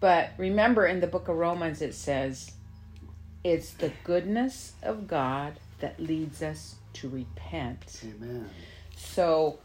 but 0.00 0.30
remember 0.36 0.86
in 0.86 1.00
the 1.00 1.06
book 1.06 1.28
of 1.28 1.36
Romans 1.36 1.82
it 1.82 1.94
says, 1.94 2.50
it's 3.52 3.70
the 3.72 3.92
goodness 4.04 4.72
of 4.82 5.08
God 5.08 5.58
that 5.80 5.98
leads 5.98 6.42
us 6.42 6.76
to 6.94 7.08
repent. 7.08 8.02
Amen. 8.04 8.48
So, 8.96 9.58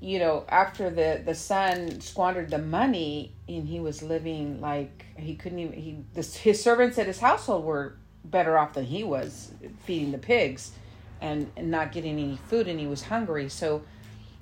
you 0.00 0.18
know, 0.18 0.44
after 0.48 0.90
the 0.90 1.22
the 1.24 1.34
son 1.34 2.00
squandered 2.00 2.50
the 2.50 2.58
money 2.58 3.32
and 3.48 3.66
he 3.66 3.80
was 3.80 4.02
living 4.02 4.60
like 4.60 5.06
he 5.16 5.34
couldn't 5.34 5.58
even 5.58 5.72
he 5.72 5.98
this, 6.14 6.36
his 6.36 6.62
servants 6.62 6.98
at 6.98 7.06
his 7.06 7.18
household 7.18 7.64
were 7.64 7.96
better 8.24 8.58
off 8.58 8.74
than 8.74 8.84
he 8.84 9.02
was 9.02 9.52
feeding 9.84 10.12
the 10.12 10.18
pigs 10.18 10.72
and, 11.20 11.50
and 11.56 11.70
not 11.70 11.92
getting 11.92 12.12
any 12.12 12.38
food 12.48 12.68
and 12.68 12.78
he 12.78 12.86
was 12.86 13.02
hungry. 13.04 13.48
So 13.48 13.82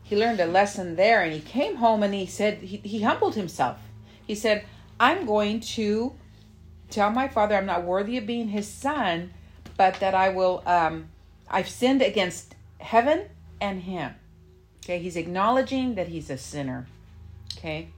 he 0.03 0.17
learned 0.17 0.41
a 0.41 0.47
lesson 0.47 0.97
there 0.97 1.23
and 1.23 1.33
he 1.33 1.41
came 1.41 1.77
home 1.77 2.03
and 2.03 2.13
he 2.13 2.27
said 2.27 2.59
he, 2.59 2.79
he 2.79 3.03
humbled 3.03 3.35
himself. 3.35 3.79
He 4.27 4.35
said, 4.35 4.65
"I'm 4.99 5.25
going 5.25 5.61
to 5.61 6.15
tell 6.91 7.11
my 7.11 7.29
father 7.29 7.55
I'm 7.55 7.67
not 7.67 7.85
worthy 7.85 8.17
of 8.19 8.27
being 8.27 8.49
his 8.49 8.69
son, 8.69 9.33
but 9.77 10.01
that 10.01 10.15
I 10.15 10.31
will 10.31 10.63
um 10.67 11.09
I've 11.49 11.69
sinned 11.69 12.03
against 12.03 12.55
heaven 12.79 13.27
and 13.61 13.83
him. 13.83 14.15
Okay, 14.85 14.99
he's 14.99 15.17
acknowledging 15.17 15.97
that 15.97 16.09
he's 16.09 16.31
a 16.31 16.39
sinner. 16.39 16.87
Okay. 17.59 17.89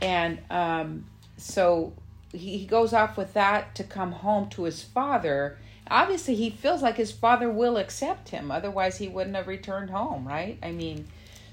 And 0.00 0.40
um, 0.50 1.04
so 1.36 1.92
he, 2.32 2.58
he 2.58 2.66
goes 2.66 2.92
off 2.92 3.16
with 3.16 3.34
that 3.34 3.74
to 3.76 3.84
come 3.84 4.10
home 4.10 4.48
to 4.50 4.64
his 4.64 4.82
father. 4.82 5.58
Obviously, 5.88 6.34
he 6.34 6.50
feels 6.50 6.82
like 6.82 6.96
his 6.96 7.12
father 7.12 7.50
will 7.50 7.76
accept 7.76 8.30
him. 8.30 8.50
Otherwise, 8.50 8.98
he 8.98 9.06
wouldn't 9.06 9.36
have 9.36 9.46
returned 9.46 9.90
home, 9.90 10.26
right? 10.26 10.58
I 10.62 10.72
mean, 10.72 11.06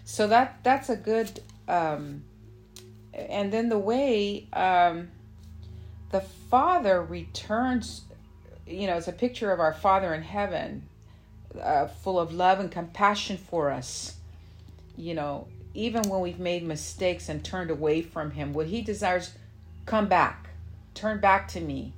so 0.06 0.28
that 0.28 0.60
that's 0.64 0.90
a 0.90 0.96
good. 0.96 1.40
Um, 1.68 2.24
and 3.14 3.52
then 3.54 3.70
the 3.70 3.78
way 3.78 4.48
um, 4.54 5.10
the 6.12 6.22
father 6.22 7.02
returns, 7.02 8.02
you 8.66 8.88
know, 8.88 8.98
it's 8.98 9.08
a 9.08 9.14
picture 9.14 9.52
of 9.52 9.60
our 9.60 9.74
Father 9.74 10.14
in 10.14 10.24
heaven 10.24 10.88
uh, 11.62 11.88
full 11.88 12.20
of 12.20 12.34
love 12.34 12.60
and 12.60 12.72
compassion 12.72 13.38
for 13.38 13.72
us. 13.72 14.16
You 14.96 15.14
know, 15.14 15.48
even 15.74 16.04
when 16.10 16.22
we've 16.22 16.40
made 16.40 16.64
mistakes 16.64 17.30
and 17.30 17.44
turned 17.44 17.72
away 17.72 18.02
from 18.02 18.32
Him, 18.32 18.54
what 18.54 18.68
He 18.68 18.82
desires, 18.82 19.32
come 19.86 20.08
back, 20.08 20.50
turn 20.94 21.20
back 21.20 21.48
to 21.50 21.62
me. 21.62 21.94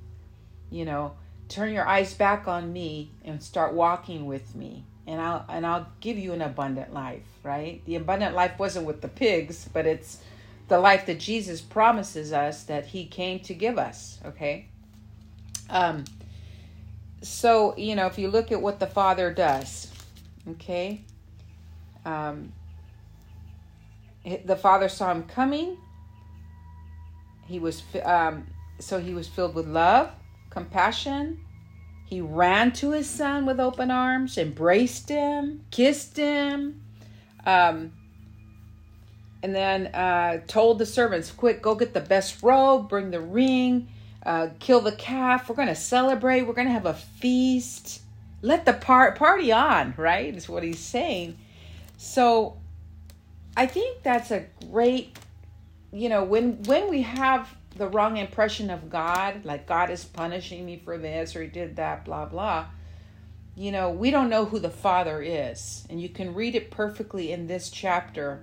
You 0.70 0.84
know, 0.84 1.14
turn 1.48 1.72
your 1.72 1.86
eyes 1.86 2.14
back 2.14 2.48
on 2.48 2.72
me 2.72 3.10
and 3.24 3.42
start 3.42 3.74
walking 3.74 4.24
with 4.26 4.54
me, 4.54 4.84
and 5.06 5.20
I'll 5.20 5.44
and 5.48 5.66
I'll 5.66 5.88
give 6.00 6.16
you 6.16 6.32
an 6.32 6.42
abundant 6.42 6.94
life. 6.94 7.24
Right? 7.42 7.82
The 7.86 7.96
abundant 7.96 8.34
life 8.34 8.58
wasn't 8.58 8.86
with 8.86 9.00
the 9.00 9.08
pigs, 9.08 9.68
but 9.72 9.86
it's 9.86 10.18
the 10.68 10.78
life 10.78 11.06
that 11.06 11.18
Jesus 11.18 11.60
promises 11.60 12.32
us 12.32 12.64
that 12.64 12.86
He 12.86 13.06
came 13.06 13.40
to 13.40 13.54
give 13.54 13.78
us. 13.78 14.18
Okay. 14.24 14.68
Um, 15.68 16.04
so 17.22 17.74
you 17.76 17.94
know 17.94 18.06
if 18.06 18.18
you 18.18 18.28
look 18.28 18.50
at 18.52 18.60
what 18.60 18.80
the 18.80 18.86
father 18.86 19.32
does 19.32 19.90
okay 20.48 21.00
um, 22.04 22.52
the 24.44 24.56
father 24.56 24.88
saw 24.88 25.10
him 25.10 25.22
coming 25.22 25.76
he 27.46 27.58
was 27.60 27.82
um, 28.04 28.46
so 28.80 28.98
he 29.00 29.14
was 29.14 29.28
filled 29.28 29.54
with 29.54 29.68
love 29.68 30.10
compassion 30.50 31.40
he 32.04 32.20
ran 32.20 32.72
to 32.72 32.90
his 32.90 33.08
son 33.08 33.46
with 33.46 33.60
open 33.60 33.90
arms 33.90 34.36
embraced 34.36 35.08
him 35.08 35.64
kissed 35.70 36.16
him 36.16 36.82
um, 37.46 37.92
and 39.42 39.54
then 39.54 39.86
uh, 39.88 40.40
told 40.46 40.78
the 40.78 40.86
servants 40.86 41.30
quick 41.30 41.62
go 41.62 41.74
get 41.74 41.94
the 41.94 42.00
best 42.00 42.42
robe 42.42 42.88
bring 42.88 43.10
the 43.10 43.20
ring 43.20 43.88
uh, 44.24 44.50
kill 44.60 44.80
the 44.80 44.92
calf. 44.92 45.48
We're 45.48 45.56
going 45.56 45.66
to 45.66 45.74
celebrate. 45.74 46.42
We're 46.42 46.52
going 46.52 46.68
to 46.68 46.72
have 46.72 46.86
a 46.86 46.94
feast. 46.94 48.02
Let 48.40 48.64
the 48.64 48.72
par- 48.72 49.12
party 49.12 49.50
on, 49.50 49.94
right? 49.96 50.32
Is 50.32 50.48
what 50.48 50.62
he's 50.62 50.78
saying. 50.78 51.38
So 51.96 52.56
I 53.56 53.66
think 53.66 54.04
that's 54.04 54.30
a 54.30 54.46
great 54.70 55.18
you 55.92 56.08
know, 56.08 56.24
when 56.24 56.62
when 56.62 56.88
we 56.88 57.02
have 57.02 57.54
the 57.76 57.86
wrong 57.86 58.16
impression 58.16 58.70
of 58.70 58.90
God, 58.90 59.44
like 59.44 59.66
God 59.66 59.90
is 59.90 60.04
punishing 60.04 60.64
me 60.64 60.80
for 60.82 60.96
this 60.98 61.36
or 61.36 61.42
he 61.42 61.48
did 61.48 61.76
that, 61.76 62.04
blah 62.04 62.24
blah. 62.24 62.66
You 63.54 63.70
know, 63.70 63.90
we 63.90 64.10
don't 64.10 64.30
know 64.30 64.46
who 64.46 64.58
the 64.58 64.70
Father 64.70 65.20
is. 65.20 65.86
And 65.90 66.00
you 66.00 66.08
can 66.08 66.32
read 66.32 66.54
it 66.54 66.70
perfectly 66.70 67.32
in 67.32 67.46
this 67.46 67.68
chapter, 67.68 68.40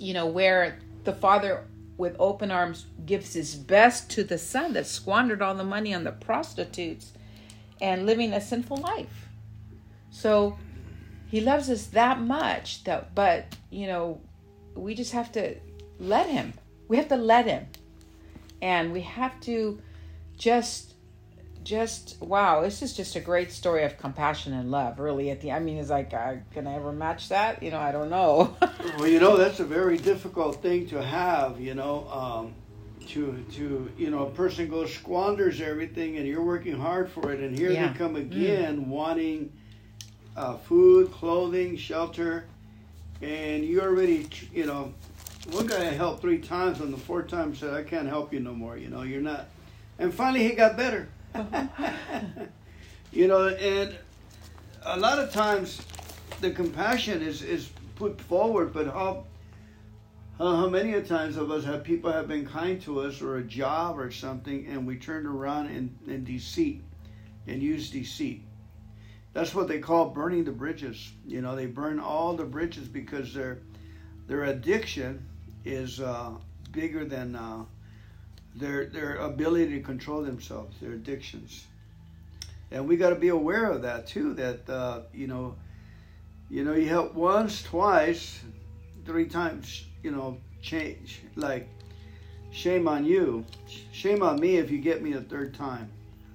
you 0.00 0.14
know, 0.14 0.26
where 0.26 0.78
the 1.04 1.12
Father 1.12 1.66
with 1.98 2.16
open 2.18 2.50
arms 2.50 2.86
gives 3.04 3.34
his 3.34 3.54
best 3.54 4.10
to 4.10 4.24
the 4.24 4.38
son 4.38 4.72
that 4.72 4.86
squandered 4.86 5.42
all 5.42 5.54
the 5.54 5.62
money 5.62 5.92
on 5.92 6.02
the 6.02 6.12
prostitutes 6.12 7.12
and 7.80 8.06
living 8.06 8.32
a 8.32 8.40
sinful 8.40 8.78
life. 8.78 9.28
So 10.10 10.58
he 11.28 11.42
loves 11.42 11.68
us 11.68 11.86
that 11.88 12.18
much 12.20 12.84
that 12.84 13.14
but, 13.14 13.54
you 13.68 13.86
know, 13.86 14.20
we 14.74 14.94
just 14.94 15.12
have 15.12 15.30
to 15.32 15.56
let 15.98 16.28
him. 16.28 16.54
We 16.88 16.96
have 16.96 17.08
to 17.08 17.16
let 17.16 17.46
him. 17.46 17.66
And 18.62 18.92
we 18.92 19.02
have 19.02 19.38
to 19.42 19.80
just 20.38 20.89
just 21.62 22.20
wow 22.20 22.60
this 22.60 22.82
is 22.82 22.96
just 22.96 23.16
a 23.16 23.20
great 23.20 23.52
story 23.52 23.84
of 23.84 23.98
compassion 23.98 24.52
and 24.52 24.70
love 24.70 24.98
really 24.98 25.30
at 25.30 25.40
the 25.40 25.52
i 25.52 25.58
mean 25.58 25.76
it's 25.76 25.90
like 25.90 26.12
uh, 26.14 26.34
can 26.52 26.66
i 26.66 26.74
ever 26.74 26.92
match 26.92 27.28
that 27.28 27.62
you 27.62 27.70
know 27.70 27.78
i 27.78 27.92
don't 27.92 28.10
know 28.10 28.56
well 28.98 29.06
you 29.06 29.20
know 29.20 29.36
that's 29.36 29.60
a 29.60 29.64
very 29.64 29.98
difficult 29.98 30.62
thing 30.62 30.86
to 30.86 31.02
have 31.02 31.60
you 31.60 31.74
know 31.74 32.08
um, 32.08 32.54
to 33.06 33.44
to 33.52 33.90
you 33.98 34.10
know 34.10 34.26
a 34.26 34.30
person 34.30 34.68
goes 34.68 34.92
squanders 34.92 35.60
everything 35.60 36.16
and 36.16 36.26
you're 36.26 36.44
working 36.44 36.78
hard 36.78 37.10
for 37.10 37.32
it 37.32 37.40
and 37.40 37.56
here 37.58 37.70
yeah. 37.70 37.88
they 37.88 37.98
come 37.98 38.14
mm. 38.14 38.20
again 38.20 38.84
mm. 38.84 38.86
wanting 38.86 39.52
uh, 40.36 40.56
food 40.56 41.10
clothing 41.12 41.76
shelter 41.76 42.44
and 43.20 43.64
you 43.64 43.80
already 43.80 44.28
you 44.54 44.64
know 44.64 44.94
one 45.52 45.66
guy 45.66 45.80
I 45.80 45.90
helped 45.90 46.20
three 46.20 46.38
times, 46.38 46.80
and 46.80 46.92
the 46.92 46.98
fourth 46.98 47.28
time 47.28 47.54
said, 47.54 47.72
"I 47.72 47.82
can't 47.82 48.06
help 48.06 48.32
you 48.32 48.40
no 48.40 48.52
more. 48.52 48.76
You 48.76 48.88
know, 48.88 49.02
you're 49.02 49.22
not." 49.22 49.46
And 49.98 50.12
finally, 50.12 50.44
he 50.44 50.54
got 50.54 50.76
better. 50.76 51.08
you 53.12 53.28
know, 53.28 53.48
and 53.48 53.96
a 54.84 54.98
lot 54.98 55.18
of 55.18 55.32
times, 55.32 55.82
the 56.40 56.50
compassion 56.50 57.22
is 57.22 57.42
is 57.42 57.70
put 57.96 58.20
forward, 58.20 58.72
but 58.72 58.86
how 58.86 59.24
how 60.38 60.68
many 60.68 60.94
a 60.94 61.02
times 61.02 61.36
of 61.36 61.50
us 61.50 61.64
have 61.64 61.84
people 61.84 62.10
have 62.10 62.26
been 62.26 62.46
kind 62.46 62.80
to 62.82 63.00
us 63.00 63.20
or 63.20 63.36
a 63.36 63.42
job 63.42 63.98
or 63.98 64.10
something, 64.10 64.66
and 64.68 64.86
we 64.86 64.96
turned 64.96 65.26
around 65.26 65.66
and, 65.66 65.94
and 66.06 66.24
deceit 66.24 66.82
and 67.46 67.62
use 67.62 67.90
deceit. 67.90 68.42
That's 69.34 69.54
what 69.54 69.68
they 69.68 69.78
call 69.78 70.08
burning 70.08 70.44
the 70.44 70.52
bridges. 70.52 71.12
You 71.26 71.42
know, 71.42 71.54
they 71.54 71.66
burn 71.66 72.00
all 72.00 72.34
the 72.34 72.44
bridges 72.44 72.88
because 72.88 73.34
their 73.34 73.58
their 74.26 74.44
addiction 74.44 75.26
is 75.64 76.00
uh, 76.00 76.32
bigger 76.72 77.04
than 77.04 77.36
uh, 77.36 77.64
their 78.54 78.86
their 78.86 79.16
ability 79.16 79.74
to 79.78 79.80
control 79.80 80.22
themselves, 80.22 80.76
their 80.80 80.92
addictions, 80.92 81.66
and 82.70 82.88
we 82.88 82.96
got 82.96 83.10
to 83.10 83.16
be 83.16 83.28
aware 83.28 83.70
of 83.70 83.82
that 83.82 84.06
too. 84.06 84.34
That 84.34 84.68
uh, 84.68 85.02
you 85.12 85.26
know, 85.26 85.56
you 86.48 86.64
know, 86.64 86.74
you 86.74 86.88
help 86.88 87.14
once, 87.14 87.62
twice, 87.62 88.40
three 89.04 89.26
times. 89.26 89.84
You 90.02 90.12
know, 90.12 90.38
change 90.62 91.20
like 91.36 91.68
shame 92.50 92.88
on 92.88 93.04
you, 93.04 93.44
shame 93.92 94.22
on 94.22 94.40
me 94.40 94.56
if 94.56 94.70
you 94.70 94.78
get 94.78 95.02
me 95.02 95.12
a 95.12 95.20
third 95.20 95.54
time. 95.54 95.90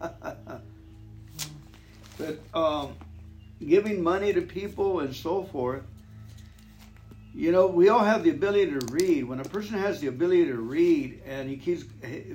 but 2.17 2.39
um, 2.53 2.93
giving 3.65 4.03
money 4.03 4.33
to 4.33 4.41
people 4.41 4.99
and 4.99 5.15
so 5.15 5.43
forth 5.43 5.83
you 7.35 7.51
know, 7.51 7.67
we 7.67 7.89
all 7.89 8.03
have 8.03 8.23
the 8.23 8.29
ability 8.29 8.71
to 8.71 8.79
read. 8.93 9.25
When 9.25 9.41
a 9.41 9.43
person 9.43 9.77
has 9.77 9.99
the 9.99 10.07
ability 10.07 10.45
to 10.45 10.55
read 10.55 11.21
and 11.25 11.49
he 11.49 11.57
keeps 11.57 11.83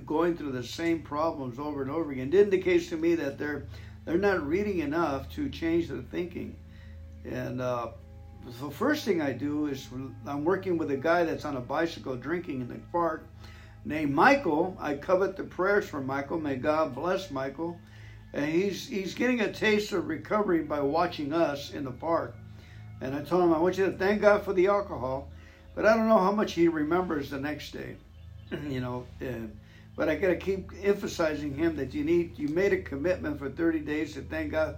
going 0.04 0.36
through 0.36 0.52
the 0.52 0.62
same 0.62 1.00
problems 1.00 1.58
over 1.58 1.80
and 1.80 1.90
over 1.90 2.12
again, 2.12 2.28
it 2.28 2.34
indicates 2.34 2.90
to 2.90 2.98
me 2.98 3.14
that 3.14 3.38
they're 3.38 3.66
they're 4.04 4.18
not 4.18 4.46
reading 4.46 4.80
enough 4.80 5.30
to 5.30 5.48
change 5.48 5.88
their 5.88 6.02
thinking. 6.02 6.54
And 7.24 7.62
uh, 7.62 7.92
the 8.60 8.70
first 8.70 9.06
thing 9.06 9.22
I 9.22 9.32
do 9.32 9.68
is 9.68 9.88
I'm 10.26 10.44
working 10.44 10.76
with 10.76 10.90
a 10.90 10.98
guy 10.98 11.24
that's 11.24 11.46
on 11.46 11.56
a 11.56 11.60
bicycle 11.60 12.16
drinking 12.16 12.60
in 12.60 12.68
the 12.68 12.78
park 12.92 13.26
named 13.86 14.12
Michael. 14.12 14.76
I 14.78 14.96
covet 14.96 15.34
the 15.34 15.44
prayers 15.44 15.88
for 15.88 16.02
Michael. 16.02 16.38
May 16.38 16.56
God 16.56 16.94
bless 16.94 17.30
Michael. 17.30 17.78
And 18.34 18.44
he's 18.44 18.86
he's 18.86 19.14
getting 19.14 19.40
a 19.40 19.50
taste 19.50 19.92
of 19.92 20.08
recovery 20.08 20.62
by 20.62 20.80
watching 20.80 21.32
us 21.32 21.70
in 21.72 21.84
the 21.84 21.90
park. 21.90 22.36
And 23.00 23.14
I 23.14 23.22
told 23.22 23.44
him, 23.44 23.54
I 23.54 23.58
want 23.58 23.78
you 23.78 23.86
to 23.86 23.92
thank 23.92 24.20
God 24.20 24.44
for 24.44 24.52
the 24.52 24.66
alcohol, 24.66 25.28
but 25.74 25.86
I 25.86 25.96
don't 25.96 26.08
know 26.08 26.18
how 26.18 26.32
much 26.32 26.52
he 26.52 26.68
remembers 26.68 27.30
the 27.30 27.40
next 27.40 27.72
day, 27.72 27.96
you 28.68 28.80
know. 28.80 29.06
And, 29.20 29.56
but 29.96 30.08
I 30.08 30.16
got 30.16 30.28
to 30.28 30.36
keep 30.36 30.70
emphasizing 30.82 31.54
him 31.54 31.76
that 31.76 31.94
you 31.94 32.04
need, 32.04 32.38
you 32.38 32.48
made 32.48 32.72
a 32.72 32.82
commitment 32.82 33.38
for 33.38 33.48
30 33.48 33.80
days 33.80 34.14
to 34.14 34.22
thank 34.22 34.52
God. 34.52 34.76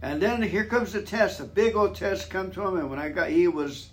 And 0.00 0.22
then 0.22 0.40
here 0.42 0.64
comes 0.64 0.92
the 0.92 1.02
test, 1.02 1.40
a 1.40 1.44
big 1.44 1.74
old 1.74 1.94
test 1.94 2.30
come 2.30 2.50
to 2.52 2.62
him. 2.62 2.78
And 2.78 2.90
when 2.90 2.98
I 2.98 3.08
got, 3.08 3.30
he 3.30 3.48
was, 3.48 3.90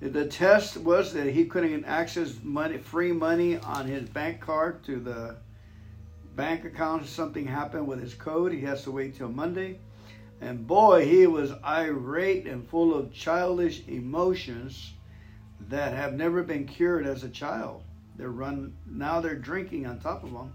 the 0.00 0.26
test 0.26 0.76
was 0.76 1.12
that 1.14 1.26
he 1.26 1.46
couldn't 1.46 1.84
access 1.84 2.34
money, 2.42 2.78
free 2.78 3.12
money 3.12 3.58
on 3.58 3.86
his 3.86 4.08
bank 4.08 4.40
card 4.40 4.84
to 4.84 5.00
the 5.00 5.36
bank 6.36 6.64
account. 6.64 7.06
Something 7.06 7.46
happened 7.46 7.86
with 7.86 8.00
his 8.00 8.14
code. 8.14 8.52
He 8.52 8.60
has 8.60 8.84
to 8.84 8.90
wait 8.92 9.16
till 9.16 9.28
Monday. 9.28 9.80
And 10.40 10.66
boy, 10.66 11.06
he 11.06 11.26
was 11.26 11.52
irate 11.64 12.46
and 12.46 12.68
full 12.68 12.94
of 12.94 13.12
childish 13.12 13.86
emotions 13.88 14.92
that 15.68 15.94
have 15.94 16.14
never 16.14 16.42
been 16.42 16.66
cured 16.66 17.06
as 17.06 17.24
a 17.24 17.28
child. 17.28 17.82
They're 18.16 18.30
run 18.30 18.74
now 18.86 19.20
they're 19.20 19.34
drinking 19.34 19.86
on 19.86 19.98
top 19.98 20.24
of 20.24 20.32
them. 20.32 20.52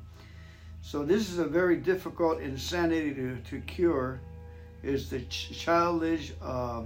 So 0.82 1.04
this 1.04 1.30
is 1.30 1.39
a 1.39 1.46
very 1.46 1.78
difficult 1.78 2.41
insanity 2.41 3.13
to, 3.13 3.38
to 3.38 3.60
cure. 3.62 4.20
Is 4.84 5.10
the 5.12 5.22
ch- 5.22 5.52
childish, 5.52 6.34
uh, 6.41 6.84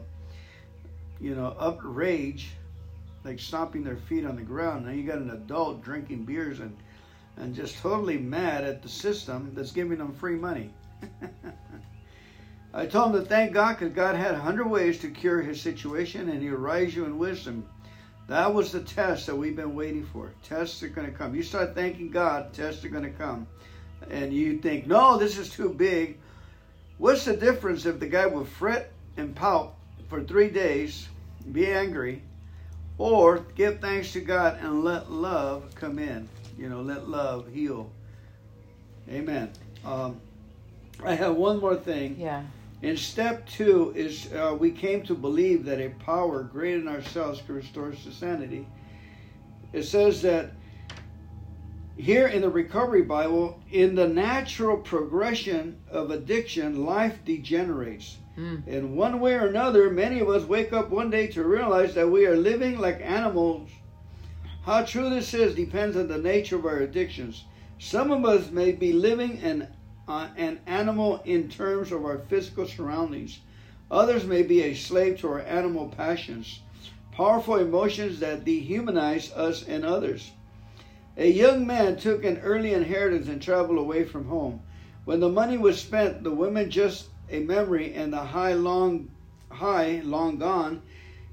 you 1.21 1.33
know, 1.33 1.55
outrage, 1.59 2.49
like 3.23 3.39
stomping 3.39 3.85
their 3.85 3.95
feet 3.95 4.25
on 4.25 4.35
the 4.35 4.41
ground. 4.41 4.85
Now 4.85 4.91
you 4.91 5.03
got 5.03 5.19
an 5.19 5.29
adult 5.29 5.81
drinking 5.81 6.25
beers 6.25 6.59
and 6.59 6.75
and 7.37 7.53
just 7.53 7.77
totally 7.79 8.17
mad 8.17 8.63
at 8.63 8.81
the 8.81 8.89
system 8.89 9.51
that's 9.53 9.71
giving 9.71 9.97
them 9.97 10.13
free 10.13 10.35
money. 10.35 10.73
I 12.77 12.85
told 12.85 13.15
him 13.15 13.21
to 13.21 13.27
thank 13.27 13.53
God 13.53 13.79
because 13.79 13.93
God 13.93 14.15
had 14.15 14.33
a 14.33 14.39
hundred 14.39 14.67
ways 14.67 14.99
to 14.99 15.09
cure 15.09 15.41
his 15.41 15.61
situation 15.61 16.27
and 16.27 16.41
he'll 16.41 16.55
raise 16.55 16.93
you 16.93 17.05
in 17.05 17.17
wisdom. 17.17 17.65
That 18.27 18.53
was 18.53 18.73
the 18.73 18.81
test 18.81 19.27
that 19.27 19.35
we've 19.35 19.55
been 19.55 19.75
waiting 19.75 20.05
for. 20.05 20.31
Tests 20.43 20.83
are 20.83 20.89
going 20.89 21.07
to 21.07 21.13
come. 21.13 21.33
You 21.33 21.41
start 21.41 21.73
thanking 21.73 22.11
God, 22.11 22.53
tests 22.53 22.83
are 22.83 22.89
going 22.89 23.05
to 23.05 23.11
come. 23.11 23.47
And 24.09 24.33
you 24.33 24.57
think, 24.57 24.87
no, 24.87 25.17
this 25.17 25.37
is 25.37 25.49
too 25.49 25.69
big. 25.69 26.17
What's 26.97 27.23
the 27.23 27.37
difference 27.37 27.85
if 27.85 27.97
the 27.97 28.07
guy 28.07 28.25
will 28.25 28.43
fret 28.43 28.91
and 29.15 29.33
pout 29.33 29.75
for 30.09 30.21
three 30.21 30.49
days, 30.49 31.07
be 31.53 31.67
angry, 31.67 32.23
or 32.97 33.39
give 33.55 33.79
thanks 33.79 34.11
to 34.13 34.19
God 34.19 34.59
and 34.59 34.83
let 34.83 35.09
love 35.09 35.73
come 35.75 35.97
in? 35.97 36.27
You 36.57 36.67
know, 36.67 36.81
let 36.81 37.07
love 37.07 37.47
heal. 37.53 37.89
Amen. 39.09 39.51
Um, 39.85 40.19
I 41.03 41.13
have 41.13 41.35
one 41.35 41.59
more 41.59 41.75
thing. 41.77 42.17
Yeah. 42.19 42.43
In 42.85 42.97
step 42.97 43.47
two 43.47 43.91
is 43.95 44.31
uh, 44.31 44.55
we 44.59 44.69
came 44.69 45.01
to 45.05 45.15
believe 45.15 45.65
that 45.65 45.81
a 45.81 45.89
power 46.05 46.43
greater 46.43 46.77
than 46.77 46.87
ourselves 46.87 47.41
could 47.41 47.55
restore 47.55 47.89
us 47.91 48.03
to 48.03 48.11
sanity. 48.11 48.67
It 49.73 49.85
says 49.85 50.21
that 50.21 50.51
here 51.97 52.27
in 52.27 52.41
the 52.41 52.49
Recovery 52.49 53.01
Bible, 53.01 53.59
in 53.71 53.95
the 53.95 54.07
natural 54.07 54.77
progression 54.77 55.79
of 55.89 56.11
addiction, 56.11 56.85
life 56.85 57.25
degenerates. 57.25 58.17
Mm. 58.37 58.67
In 58.67 58.95
one 58.95 59.19
way 59.19 59.33
or 59.33 59.47
another, 59.47 59.89
many 59.89 60.19
of 60.19 60.29
us 60.29 60.43
wake 60.43 60.71
up 60.71 60.91
one 60.91 61.09
day 61.09 61.25
to 61.27 61.43
realize 61.43 61.95
that 61.95 62.07
we 62.07 62.27
are 62.27 62.37
living 62.37 62.77
like 62.77 63.01
animals. 63.01 63.71
How 64.61 64.83
true 64.83 65.09
this 65.09 65.33
is 65.33 65.55
depends 65.55 65.97
on 65.97 66.07
the 66.07 66.19
nature 66.19 66.57
of 66.57 66.67
our 66.67 66.77
addictions. 66.77 67.45
Some 67.79 68.11
of 68.11 68.25
us 68.25 68.51
may 68.51 68.73
be 68.73 68.93
living 68.93 69.39
an 69.39 69.69
uh, 70.07 70.27
an 70.37 70.59
animal 70.67 71.21
in 71.25 71.49
terms 71.49 71.91
of 71.91 72.05
our 72.05 72.19
physical 72.29 72.65
surroundings. 72.65 73.39
Others 73.89 74.25
may 74.25 74.43
be 74.43 74.63
a 74.63 74.73
slave 74.73 75.19
to 75.19 75.27
our 75.27 75.41
animal 75.41 75.89
passions, 75.89 76.61
powerful 77.11 77.55
emotions 77.55 78.19
that 78.19 78.45
dehumanize 78.45 79.35
us 79.35 79.63
and 79.63 79.85
others. 79.85 80.31
A 81.17 81.31
young 81.31 81.65
man 81.65 81.95
took 81.97 82.25
an 82.25 82.39
early 82.39 82.73
inheritance 82.73 83.27
and 83.27 83.41
traveled 83.41 83.77
away 83.77 84.03
from 84.03 84.25
home. 84.25 84.61
When 85.05 85.19
the 85.19 85.29
money 85.29 85.57
was 85.57 85.79
spent, 85.79 86.23
the 86.23 86.31
women 86.31 86.69
just 86.69 87.07
a 87.29 87.39
memory 87.39 87.93
and 87.93 88.11
the 88.11 88.17
high 88.17 88.53
long 88.53 89.09
high 89.49 90.01
long 90.03 90.37
gone, 90.37 90.81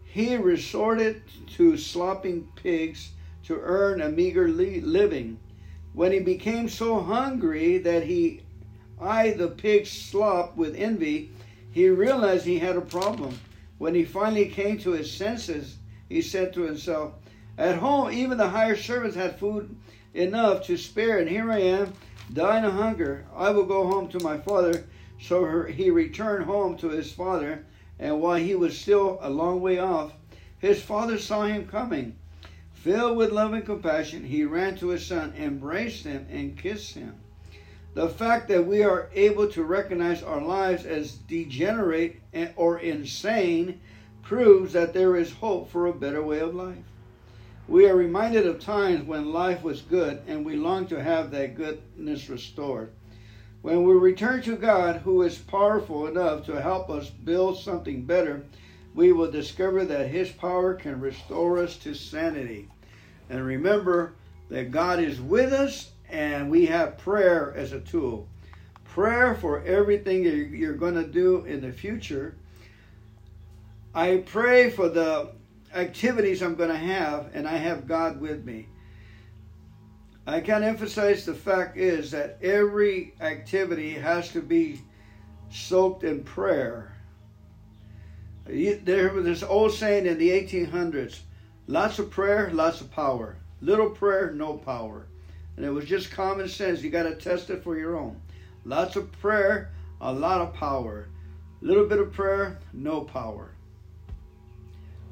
he 0.05 0.37
resorted 0.37 1.23
to 1.57 1.77
slopping 1.77 2.49
pigs 2.55 3.11
to 3.45 3.59
earn 3.61 4.01
a 4.01 4.09
meager 4.09 4.49
living. 4.49 5.41
When 5.95 6.13
he 6.13 6.21
became 6.21 6.69
so 6.69 7.01
hungry 7.01 7.79
that 7.79 8.05
he 8.05 8.42
eyed 9.03 9.39
the 9.39 9.49
pig's 9.49 9.91
slop 9.91 10.57
with 10.57 10.75
envy, 10.77 11.31
he 11.71 11.89
realized 11.89 12.47
he 12.47 12.59
had 12.59 12.77
a 12.77 12.81
problem. 12.81 13.39
When 13.79 13.95
he 13.95 14.05
finally 14.05 14.47
came 14.47 14.79
to 14.79 14.93
his 14.93 15.11
senses, 15.11 15.79
he 16.09 16.23
said 16.23 16.53
to 16.55 16.63
himself, 16.63 17.15
At 17.59 17.79
home, 17.79 18.13
even 18.13 18.39
the 18.39 18.49
hired 18.49 18.79
servants 18.79 19.17
had 19.17 19.39
food 19.39 19.75
enough 20.15 20.67
to 20.67 20.77
spare, 20.77 21.19
and 21.19 21.29
here 21.29 21.51
I 21.51 21.59
am, 21.59 21.95
dying 22.33 22.65
of 22.65 22.75
hunger. 22.75 23.27
I 23.35 23.51
will 23.51 23.67
go 23.67 23.87
home 23.87 24.09
to 24.09 24.21
my 24.21 24.39
father. 24.39 24.85
So 25.21 25.63
he 25.65 25.91
returned 25.91 26.45
home 26.45 26.77
to 26.79 26.89
his 26.89 27.13
father, 27.13 27.65
and 27.99 28.21
while 28.21 28.39
he 28.39 28.55
was 28.55 28.77
still 28.77 29.19
a 29.21 29.31
long 29.31 29.61
way 29.61 29.79
off, 29.79 30.13
his 30.59 30.83
father 30.83 31.19
saw 31.19 31.45
him 31.45 31.67
coming. 31.67 32.17
Filled 32.73 33.17
with 33.17 33.31
love 33.31 33.53
and 33.53 33.65
compassion, 33.65 34.25
he 34.25 34.45
ran 34.45 34.77
to 34.79 34.89
his 34.89 35.07
son, 35.07 35.33
embraced 35.39 36.05
him, 36.05 36.27
and 36.31 36.59
kissed 36.59 36.95
him. 36.95 37.15
The 37.95 38.09
fact 38.09 38.49
that 38.49 38.67
we 38.67 38.83
are 38.83 39.11
able 39.15 39.49
to 39.49 39.65
recognize 39.65 40.23
our 40.23 40.41
lives 40.41 40.87
as 40.87 41.13
degenerate 41.13 42.23
or 42.57 42.79
insane 42.79 43.81
proves 44.23 44.73
that 44.73 44.95
there 44.95 45.17
is 45.17 45.33
hope 45.33 45.71
for 45.71 45.87
a 45.87 45.93
better 45.93 46.23
way 46.23 46.41
of 46.41 46.55
life. 46.55 46.85
We 47.69 47.87
are 47.89 47.95
reminded 47.95 48.47
of 48.47 48.61
times 48.61 49.07
when 49.07 49.33
life 49.33 49.63
was 49.63 49.83
good 49.83 50.23
and 50.27 50.45
we 50.45 50.57
long 50.57 50.87
to 50.87 51.03
have 51.03 51.31
that 51.31 51.55
goodness 51.55 52.29
restored. 52.31 52.93
When 53.61 53.85
we 53.85 53.93
return 53.95 54.43
to 54.43 54.57
God, 54.57 54.97
who 54.97 55.23
is 55.23 55.39
powerful 55.39 56.07
enough 56.07 56.47
to 56.47 56.61
help 56.61 56.91
us 56.91 57.11
build 57.11 57.59
something 57.59 58.05
better, 58.05 58.43
we 58.95 59.13
will 59.13 59.31
discover 59.31 59.85
that 59.85 60.09
His 60.09 60.31
power 60.31 60.75
can 60.75 61.01
restore 61.01 61.59
us 61.59 61.77
to 61.79 61.95
sanity. 61.95 62.69
And 63.31 63.45
remember 63.45 64.15
that 64.49 64.73
God 64.73 64.99
is 64.99 65.21
with 65.21 65.53
us 65.53 65.92
and 66.13 66.51
we 66.51 66.67
have 66.67 66.99
prayer 66.99 67.55
as 67.57 67.73
a 67.73 67.81
tool. 67.81 68.29
Prayer 68.85 69.35
for 69.35 69.63
everything 69.65 70.23
you're 70.23 70.75
going 70.75 70.95
to 70.95 71.07
do 71.07 71.45
in 71.47 71.63
the 71.63 71.73
future. 71.73 72.37
I 73.95 74.19
pray 74.19 74.71
for 74.71 74.91
the 74.91 75.33
activities 75.75 76.43
I'm 76.43 76.55
going 76.55 76.69
to 76.69 76.77
have, 76.77 77.31
and 77.33 77.49
I 77.49 77.57
have 77.57 77.89
God 77.89 78.21
with 78.21 78.45
me. 78.45 78.69
I 80.27 80.41
can't 80.41 80.63
emphasize 80.63 81.25
the 81.25 81.35
fact 81.35 81.79
is 81.79 82.11
that 82.11 82.39
every 82.43 83.15
activity 83.21 83.95
has 83.95 84.29
to 84.33 84.43
be 84.43 84.83
soaked 85.51 86.05
in 86.05 86.23
prayer. 86.23 86.95
There 88.45 89.13
was 89.15 89.25
this 89.25 89.43
old 89.43 89.73
saying 89.73 90.07
in 90.07 90.19
the 90.19 90.31
1800s 90.31 91.21
lots 91.67 91.99
of 91.99 92.11
prayer, 92.11 92.51
lots 92.53 92.83
of 92.83 92.91
power. 92.91 93.39
Little 93.63 93.91
prayer, 93.91 94.33
no 94.33 94.55
power. 94.55 95.07
And 95.57 95.67
it 95.67 95.71
was 95.71 95.85
just 95.85 96.11
common 96.11 96.49
sense. 96.49 96.83
You 96.83 96.91
got 96.91 97.05
to 97.05 97.15
test 97.15 97.51
it 97.51 97.63
for 97.63 97.77
your 97.77 97.97
own. 97.97 98.21
Lots 98.65 98.97
of 98.97 99.11
prayer, 99.21 99.71
a 100.01 100.13
lot 100.13 100.41
of 100.41 100.55
power. 100.55 101.09
Little 101.61 101.87
bit 101.87 101.99
of 101.99 102.13
prayer, 102.13 102.59
no 102.73 103.03
power. 103.03 103.51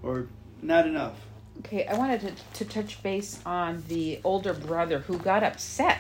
Or 0.03 0.29
not 0.63 0.87
enough. 0.87 1.17
Okay, 1.59 1.87
I 1.87 1.95
wanted 1.95 2.21
to, 2.23 2.33
to 2.55 2.65
touch 2.65 3.03
base 3.03 3.41
on 3.45 3.83
the 3.89 4.21
older 4.25 4.55
brother 4.55 5.01
who 5.01 5.19
got 5.19 5.43
upset. 5.43 5.99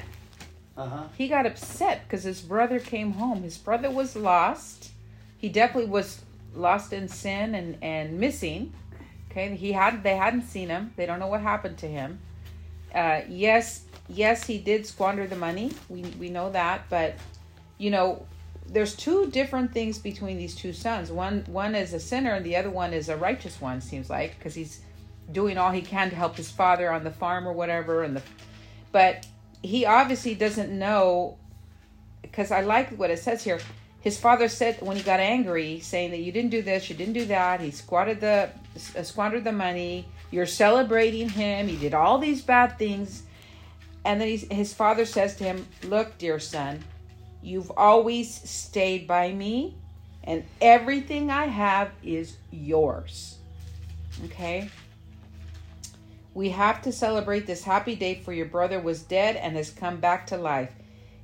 Uh-huh. 0.76 1.04
He 1.18 1.28
got 1.28 1.44
upset 1.44 2.04
because 2.04 2.24
his 2.24 2.40
brother 2.40 2.78
came 2.78 3.12
home. 3.12 3.42
His 3.42 3.58
brother 3.58 3.90
was 3.90 4.16
lost. 4.16 4.90
He 5.36 5.50
definitely 5.50 5.90
was 5.90 6.22
lost 6.54 6.92
in 6.92 7.08
sin 7.08 7.54
and, 7.54 7.76
and 7.82 8.18
missing. 8.18 8.72
Okay, 9.30 9.54
he 9.54 9.72
had 9.72 10.02
they 10.02 10.16
hadn't 10.16 10.42
seen 10.42 10.68
him. 10.68 10.92
They 10.96 11.06
don't 11.06 11.20
know 11.20 11.26
what 11.26 11.42
happened 11.42 11.78
to 11.78 11.86
him. 11.86 12.20
Uh, 12.94 13.20
yes, 13.28 13.82
yes, 14.10 14.44
he 14.46 14.58
did 14.58 14.86
squander 14.86 15.26
the 15.26 15.36
money. 15.36 15.72
We 15.88 16.02
we 16.18 16.28
know 16.28 16.50
that, 16.50 16.88
but 16.88 17.14
you 17.78 17.90
know, 17.90 18.26
there's 18.66 18.94
two 18.94 19.30
different 19.30 19.72
things 19.72 19.98
between 19.98 20.36
these 20.38 20.54
two 20.54 20.72
sons. 20.72 21.10
One 21.10 21.44
one 21.46 21.74
is 21.74 21.94
a 21.94 22.00
sinner, 22.00 22.32
and 22.34 22.44
the 22.44 22.56
other 22.56 22.70
one 22.70 22.92
is 22.92 23.08
a 23.08 23.16
righteous 23.16 23.60
one. 23.60 23.80
Seems 23.80 24.10
like 24.10 24.38
because 24.38 24.54
he's 24.54 24.80
doing 25.32 25.58
all 25.58 25.70
he 25.70 25.82
can 25.82 26.10
to 26.10 26.16
help 26.16 26.36
his 26.36 26.50
father 26.50 26.92
on 26.92 27.04
the 27.04 27.10
farm 27.10 27.46
or 27.46 27.52
whatever. 27.52 28.02
And 28.02 28.16
the, 28.16 28.22
but 28.92 29.26
he 29.62 29.86
obviously 29.86 30.34
doesn't 30.34 30.76
know 30.76 31.38
because 32.22 32.50
I 32.50 32.62
like 32.62 32.90
what 32.96 33.10
it 33.10 33.18
says 33.18 33.44
here. 33.44 33.60
His 34.00 34.18
father 34.18 34.48
said 34.48 34.80
when 34.80 34.96
he 34.96 35.02
got 35.02 35.20
angry, 35.20 35.80
saying 35.80 36.12
that 36.12 36.20
you 36.20 36.32
didn't 36.32 36.50
do 36.50 36.62
this, 36.62 36.88
you 36.88 36.96
didn't 36.96 37.12
do 37.12 37.26
that. 37.26 37.60
He 37.60 37.70
squandered 37.70 38.20
the 38.20 38.50
squandered 39.02 39.44
the 39.44 39.52
money. 39.52 40.06
You're 40.30 40.46
celebrating 40.46 41.28
him. 41.28 41.68
He 41.68 41.76
did 41.76 41.92
all 41.92 42.18
these 42.18 42.40
bad 42.40 42.78
things, 42.78 43.24
and 44.04 44.20
then 44.20 44.28
his 44.28 44.72
father 44.72 45.04
says 45.04 45.36
to 45.36 45.44
him, 45.44 45.66
"Look, 45.82 46.18
dear 46.18 46.38
son, 46.38 46.84
You've 47.42 47.72
always 47.76 48.32
stayed 48.48 49.06
by 49.06 49.32
me, 49.32 49.74
and 50.24 50.44
everything 50.60 51.30
I 51.30 51.46
have 51.46 51.90
is 52.02 52.36
yours. 52.50 53.38
Okay? 54.26 54.68
We 56.34 56.50
have 56.50 56.82
to 56.82 56.92
celebrate 56.92 57.46
this 57.46 57.64
happy 57.64 57.96
day 57.96 58.16
for 58.16 58.32
your 58.32 58.46
brother 58.46 58.78
was 58.78 59.02
dead 59.02 59.36
and 59.36 59.56
has 59.56 59.70
come 59.70 59.98
back 60.00 60.26
to 60.28 60.36
life. 60.36 60.72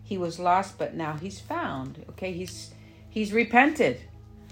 He 0.03 0.17
was 0.17 0.39
lost, 0.39 0.79
but 0.79 0.95
now 0.95 1.15
he's 1.15 1.39
found. 1.39 2.05
Okay? 2.11 2.33
He's 2.33 2.73
he's 3.11 3.33
repented. 3.33 4.01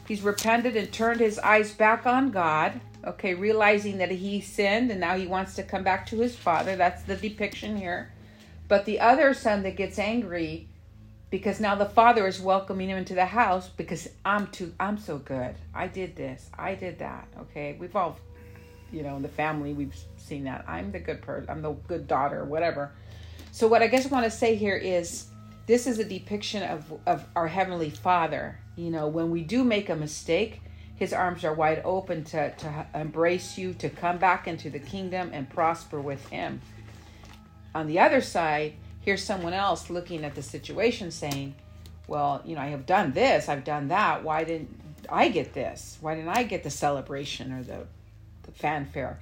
He's 0.06 0.20
repented 0.20 0.76
and 0.76 0.92
turned 0.92 1.20
his 1.20 1.38
eyes 1.38 1.72
back 1.72 2.04
on 2.04 2.30
God. 2.30 2.78
Okay, 3.06 3.34
realizing 3.34 3.98
that 3.98 4.10
he 4.10 4.40
sinned 4.40 4.90
and 4.90 5.00
now 5.00 5.16
he 5.16 5.26
wants 5.26 5.54
to 5.54 5.62
come 5.62 5.82
back 5.82 6.06
to 6.06 6.18
his 6.18 6.36
father. 6.36 6.76
That's 6.76 7.02
the 7.02 7.16
depiction 7.16 7.76
here. 7.76 8.10
But 8.68 8.84
the 8.84 9.00
other 9.00 9.34
son 9.34 9.62
that 9.62 9.76
gets 9.76 9.98
angry 9.98 10.68
because 11.30 11.60
now 11.60 11.74
the 11.74 11.86
father 11.86 12.26
is 12.26 12.40
welcoming 12.40 12.88
him 12.88 12.98
into 12.98 13.14
the 13.14 13.26
house 13.26 13.68
because 13.68 14.08
I'm 14.24 14.46
too 14.48 14.72
I'm 14.78 14.98
so 14.98 15.18
good. 15.18 15.56
I 15.74 15.88
did 15.88 16.16
this. 16.16 16.48
I 16.56 16.74
did 16.74 16.98
that. 17.00 17.28
Okay? 17.40 17.76
We've 17.78 17.96
all 17.96 18.18
you 18.92 19.02
know, 19.02 19.16
in 19.16 19.22
the 19.22 19.28
family 19.28 19.72
we've 19.72 19.96
seen 20.16 20.44
that. 20.44 20.64
I'm 20.68 20.92
the 20.92 21.00
good 21.00 21.20
person. 21.20 21.50
I'm 21.50 21.62
the 21.62 21.72
good 21.72 22.06
daughter, 22.06 22.44
whatever. 22.44 22.92
So 23.50 23.66
what 23.66 23.82
I 23.82 23.88
guess 23.88 24.06
I 24.06 24.08
want 24.08 24.24
to 24.24 24.30
say 24.30 24.54
here 24.54 24.76
is 24.76 25.26
this 25.66 25.86
is 25.86 25.98
a 25.98 26.04
depiction 26.04 26.62
of 26.62 26.92
of 27.06 27.24
our 27.34 27.48
heavenly 27.48 27.90
Father. 27.90 28.58
You 28.76 28.90
know, 28.90 29.08
when 29.08 29.30
we 29.30 29.42
do 29.42 29.64
make 29.64 29.88
a 29.88 29.96
mistake, 29.96 30.60
his 30.96 31.12
arms 31.12 31.44
are 31.44 31.52
wide 31.52 31.82
open 31.84 32.24
to 32.24 32.50
to 32.54 32.86
embrace 32.94 33.58
you, 33.58 33.74
to 33.74 33.90
come 33.90 34.18
back 34.18 34.46
into 34.46 34.70
the 34.70 34.78
kingdom 34.78 35.30
and 35.32 35.48
prosper 35.50 36.00
with 36.00 36.24
him. 36.28 36.60
On 37.74 37.86
the 37.86 37.98
other 37.98 38.20
side, 38.20 38.74
here's 39.00 39.22
someone 39.22 39.52
else 39.52 39.90
looking 39.90 40.24
at 40.24 40.34
the 40.34 40.42
situation 40.42 41.10
saying, 41.10 41.54
well, 42.06 42.42
you 42.44 42.54
know, 42.54 42.60
I 42.60 42.66
have 42.66 42.86
done 42.86 43.12
this, 43.12 43.48
I've 43.48 43.64
done 43.64 43.88
that. 43.88 44.22
Why 44.22 44.44
didn't 44.44 44.80
I 45.08 45.28
get 45.28 45.52
this? 45.52 45.98
Why 46.00 46.14
didn't 46.14 46.30
I 46.30 46.42
get 46.44 46.62
the 46.62 46.70
celebration 46.70 47.52
or 47.52 47.62
the, 47.62 47.86
the 48.44 48.52
fanfare? 48.52 49.18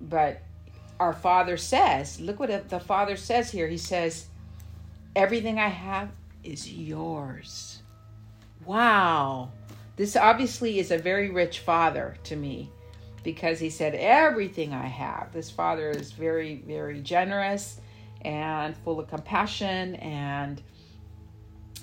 But 0.00 0.40
our 0.98 1.12
Father 1.12 1.56
says, 1.56 2.20
look 2.20 2.38
what 2.38 2.68
the 2.68 2.80
Father 2.80 3.16
says 3.16 3.50
here. 3.50 3.68
He 3.68 3.78
says, 3.78 4.26
everything 5.14 5.58
I 5.58 5.68
have 5.68 6.10
is 6.42 6.72
yours. 6.72 7.82
Wow. 8.64 9.50
This 9.96 10.16
obviously 10.16 10.78
is 10.78 10.90
a 10.90 10.98
very 10.98 11.30
rich 11.30 11.60
Father 11.60 12.16
to 12.24 12.36
me 12.36 12.70
because 13.24 13.58
he 13.58 13.70
said, 13.70 13.94
everything 13.94 14.72
I 14.72 14.86
have. 14.86 15.32
This 15.32 15.50
Father 15.50 15.90
is 15.90 16.12
very, 16.12 16.62
very 16.66 17.00
generous 17.00 17.80
and 18.24 18.76
full 18.78 18.98
of 18.98 19.08
compassion 19.08 19.96
and 19.96 20.62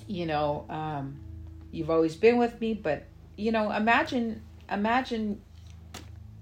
you 0.07 0.25
know 0.25 0.65
um, 0.69 1.19
you've 1.71 1.89
always 1.89 2.15
been 2.15 2.37
with 2.37 2.59
me 2.59 2.73
but 2.73 3.05
you 3.37 3.51
know 3.51 3.71
imagine 3.71 4.41
imagine 4.69 5.39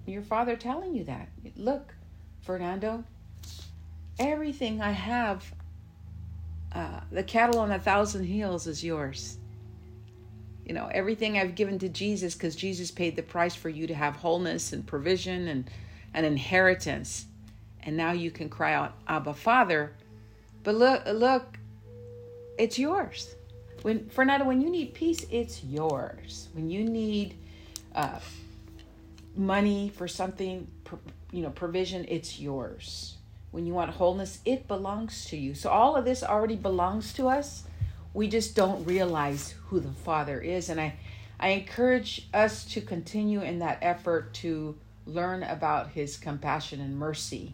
your 0.05 0.21
father 0.21 0.55
telling 0.55 0.95
you 0.95 1.03
that 1.03 1.27
look 1.55 1.93
fernando 2.41 3.03
everything 4.17 4.81
i 4.81 4.91
have 4.91 5.53
uh, 6.73 7.01
the 7.11 7.23
cattle 7.23 7.59
on 7.59 7.71
a 7.71 7.79
thousand 7.79 8.23
hills 8.23 8.67
is 8.67 8.83
yours 8.83 9.38
you 10.69 10.73
know 10.73 10.89
everything 10.93 11.37
i've 11.37 11.55
given 11.55 11.77
to 11.77 11.89
jesus 11.89 12.33
because 12.33 12.55
jesus 12.55 12.91
paid 12.91 13.17
the 13.17 13.23
price 13.23 13.55
for 13.55 13.67
you 13.67 13.87
to 13.87 13.93
have 13.93 14.15
wholeness 14.15 14.71
and 14.71 14.87
provision 14.87 15.49
and 15.49 15.69
an 16.13 16.23
inheritance 16.23 17.25
and 17.83 17.95
now 17.95 18.11
you 18.11 18.31
can 18.31 18.49
cry 18.49 18.73
out, 18.73 18.93
Abba, 19.07 19.33
Father. 19.33 19.93
But 20.63 20.75
look, 20.75 21.03
look, 21.07 21.57
it's 22.57 22.77
yours. 22.77 23.33
When 23.81 24.09
Fernando, 24.09 24.45
when 24.45 24.61
you 24.61 24.69
need 24.69 24.93
peace, 24.93 25.25
it's 25.31 25.63
yours. 25.63 26.49
When 26.53 26.69
you 26.69 26.83
need 26.83 27.35
uh, 27.95 28.19
money 29.35 29.89
for 29.95 30.07
something, 30.07 30.67
you 31.31 31.41
know, 31.41 31.49
provision, 31.49 32.05
it's 32.09 32.39
yours. 32.39 33.15
When 33.51 33.65
you 33.65 33.73
want 33.73 33.91
wholeness, 33.91 34.39
it 34.45 34.67
belongs 34.67 35.25
to 35.25 35.37
you. 35.37 35.55
So 35.55 35.69
all 35.69 35.95
of 35.95 36.05
this 36.05 36.21
already 36.21 36.55
belongs 36.55 37.13
to 37.13 37.29
us. 37.29 37.63
We 38.13 38.27
just 38.27 38.55
don't 38.55 38.85
realize 38.85 39.53
who 39.67 39.79
the 39.79 39.91
Father 39.91 40.39
is, 40.39 40.69
and 40.69 40.79
I, 40.81 40.95
I 41.39 41.49
encourage 41.49 42.27
us 42.33 42.65
to 42.73 42.81
continue 42.81 43.41
in 43.41 43.59
that 43.59 43.79
effort 43.81 44.33
to 44.35 44.77
learn 45.05 45.43
about 45.43 45.89
His 45.89 46.17
compassion 46.17 46.81
and 46.81 46.97
mercy 46.97 47.53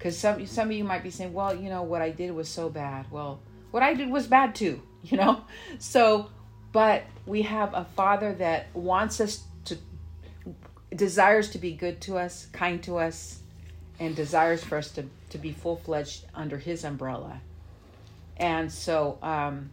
because 0.00 0.16
some 0.16 0.46
some 0.46 0.68
of 0.68 0.72
you 0.76 0.82
might 0.82 1.02
be 1.02 1.10
saying, 1.10 1.34
well, 1.34 1.54
you 1.54 1.68
know, 1.68 1.82
what 1.82 2.00
I 2.00 2.08
did 2.08 2.32
was 2.32 2.48
so 2.48 2.70
bad. 2.70 3.10
Well, 3.10 3.38
what 3.70 3.82
I 3.82 3.92
did 3.92 4.10
was 4.10 4.26
bad 4.26 4.54
too, 4.54 4.80
you 5.02 5.18
know. 5.18 5.44
So, 5.78 6.30
but 6.72 7.04
we 7.26 7.42
have 7.42 7.74
a 7.74 7.84
Father 7.84 8.32
that 8.34 8.74
wants 8.74 9.20
us 9.20 9.44
to 9.66 9.76
desires 10.94 11.50
to 11.50 11.58
be 11.58 11.72
good 11.72 12.00
to 12.02 12.16
us, 12.16 12.46
kind 12.52 12.82
to 12.84 12.96
us, 12.96 13.40
and 13.98 14.16
desires 14.16 14.64
for 14.64 14.78
us 14.78 14.90
to, 14.92 15.04
to 15.28 15.38
be 15.38 15.52
full 15.52 15.76
fledged 15.76 16.24
under 16.34 16.56
His 16.56 16.82
umbrella. 16.82 17.42
And 18.38 18.72
so, 18.72 19.18
um, 19.22 19.70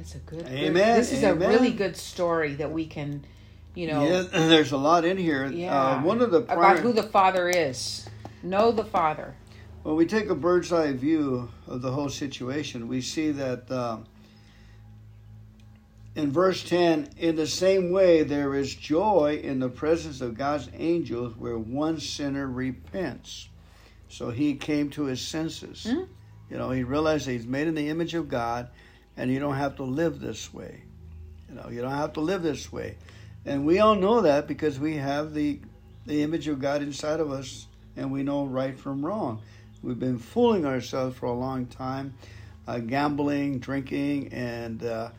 that's 0.00 0.14
a 0.14 0.18
good. 0.18 0.46
Amen, 0.46 0.96
This 0.98 1.12
is 1.12 1.22
amen. 1.22 1.42
a 1.42 1.48
really 1.48 1.72
good 1.72 1.94
story 1.94 2.54
that 2.54 2.72
we 2.72 2.86
can, 2.86 3.22
you 3.74 3.86
know, 3.86 4.02
Yeah, 4.02 4.22
there's 4.48 4.72
a 4.72 4.78
lot 4.78 5.04
in 5.04 5.18
here. 5.18 5.46
yeah, 5.46 5.76
Uh, 5.98 6.02
one 6.02 6.22
of 6.22 6.30
the 6.30 6.38
about 6.38 6.78
who 6.78 6.92
the 6.92 7.02
Father 7.02 7.50
is. 7.50 8.08
Know 8.42 8.72
the 8.72 8.84
Father. 8.84 9.34
when 9.82 9.96
we 9.96 10.06
take 10.06 10.30
a 10.30 10.34
bird's 10.34 10.72
eye 10.72 10.92
view 10.92 11.50
of 11.66 11.82
the 11.82 11.90
whole 11.92 12.08
situation, 12.08 12.88
we 12.88 13.02
see 13.02 13.30
that 13.32 13.70
uh, 13.70 13.98
in 16.14 16.32
verse 16.32 16.62
10, 16.64 17.10
in 17.18 17.36
the 17.36 17.46
same 17.46 17.90
way, 17.90 18.22
there 18.22 18.54
is 18.54 18.74
joy 18.74 19.38
in 19.42 19.58
the 19.60 19.68
presence 19.68 20.22
of 20.22 20.36
God's 20.36 20.70
angels 20.74 21.36
where 21.36 21.58
one 21.58 22.00
sinner 22.00 22.46
repents. 22.48 23.48
So 24.08 24.30
he 24.30 24.54
came 24.54 24.88
to 24.90 25.04
his 25.04 25.20
senses. 25.20 25.84
Hmm? 25.84 26.04
You 26.50 26.56
know, 26.56 26.70
he 26.70 26.82
realized 26.84 27.26
that 27.26 27.32
he's 27.32 27.46
made 27.46 27.68
in 27.68 27.74
the 27.74 27.88
image 27.90 28.14
of 28.14 28.28
God, 28.28 28.68
and 29.20 29.30
you 29.30 29.38
don't 29.38 29.56
have 29.56 29.76
to 29.76 29.82
live 29.82 30.18
this 30.18 30.52
way. 30.52 30.82
You 31.48 31.56
know, 31.56 31.68
you 31.68 31.82
don't 31.82 31.92
have 31.92 32.14
to 32.14 32.20
live 32.20 32.42
this 32.42 32.72
way. 32.72 32.96
And 33.44 33.66
we 33.66 33.78
all 33.78 33.94
know 33.94 34.22
that 34.22 34.48
because 34.48 34.80
we 34.80 34.96
have 34.96 35.34
the 35.34 35.60
the 36.06 36.22
image 36.22 36.48
of 36.48 36.58
God 36.58 36.80
inside 36.80 37.20
of 37.20 37.30
us, 37.30 37.66
and 37.96 38.10
we 38.10 38.22
know 38.22 38.46
right 38.46 38.76
from 38.78 39.04
wrong. 39.04 39.42
We've 39.82 39.98
been 39.98 40.18
fooling 40.18 40.64
ourselves 40.64 41.18
for 41.18 41.26
a 41.26 41.34
long 41.34 41.66
time, 41.66 42.14
uh, 42.66 42.78
gambling, 42.78 43.58
drinking, 43.58 44.32
and 44.32 44.82
uh, 44.82 45.10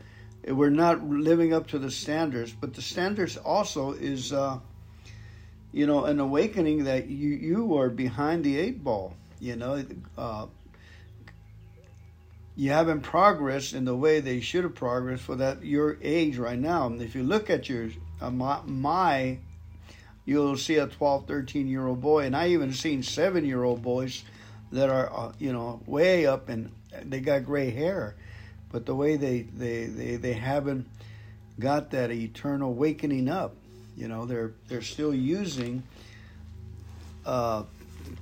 we're 0.48 0.72
not 0.72 1.04
living 1.08 1.54
up 1.54 1.68
to 1.68 1.78
the 1.80 1.92
standards. 1.92 2.52
But 2.52 2.74
the 2.74 2.82
standards 2.82 3.38
also 3.38 3.92
is, 3.92 4.34
uh, 4.34 4.58
you 5.72 5.86
know, 5.86 6.06
an 6.06 6.20
awakening 6.20 6.86
that 6.86 7.08
you 7.08 7.30
you 7.30 7.78
are 7.78 7.90
behind 7.90 8.44
the 8.44 8.58
eight 8.58 8.84
ball. 8.84 9.14
You 9.40 9.58
know, 9.58 9.86
uh, 10.18 10.48
you 12.56 12.72
haven't 12.72 13.02
progressed 13.02 13.74
in 13.74 13.86
the 13.86 13.96
way 13.96 14.20
they 14.20 14.42
should 14.42 14.64
have 14.64 14.76
progressed 14.76 15.24
for 15.24 15.36
that 15.36 15.64
your 15.64 15.98
age 16.02 16.38
right 16.38 16.60
now. 16.60 16.88
And 16.88 17.02
if 17.02 17.16
you 17.16 17.24
look 17.24 17.50
at 17.50 17.70
your 17.70 17.90
uh, 18.20 18.30
my, 18.30 18.60
my 18.66 19.40
you'll 20.26 20.58
see 20.58 20.76
a 20.76 20.88
12 20.88 21.28
13 21.28 21.68
year 21.68 21.88
old 21.88 22.02
boy 22.02 22.26
and 22.26 22.36
i 22.36 22.50
even 22.50 22.74
seen 22.74 23.04
7 23.04 23.44
year 23.46 23.64
old 23.64 23.82
boys 23.82 24.24
that 24.72 24.90
are 24.90 25.12
uh, 25.12 25.32
you 25.40 25.52
know 25.52 25.82
way 25.86 26.26
up 26.26 26.50
and 26.50 26.72
they 27.04 27.20
got 27.20 27.46
gray 27.46 27.70
hair 27.70 28.16
but 28.72 28.86
the 28.86 28.96
way 28.96 29.18
they 29.18 29.42
they 29.42 29.86
they, 29.86 30.16
they 30.16 30.34
haven't 30.34 30.88
got 31.60 31.92
that 31.92 32.12
eternal 32.12 32.70
awakening 32.70 33.28
up 33.28 33.56
you 33.98 34.08
know 34.08 34.26
they're 34.26 34.54
they're 34.68 34.82
still 34.82 35.14
using 35.14 35.84
uh 37.26 37.64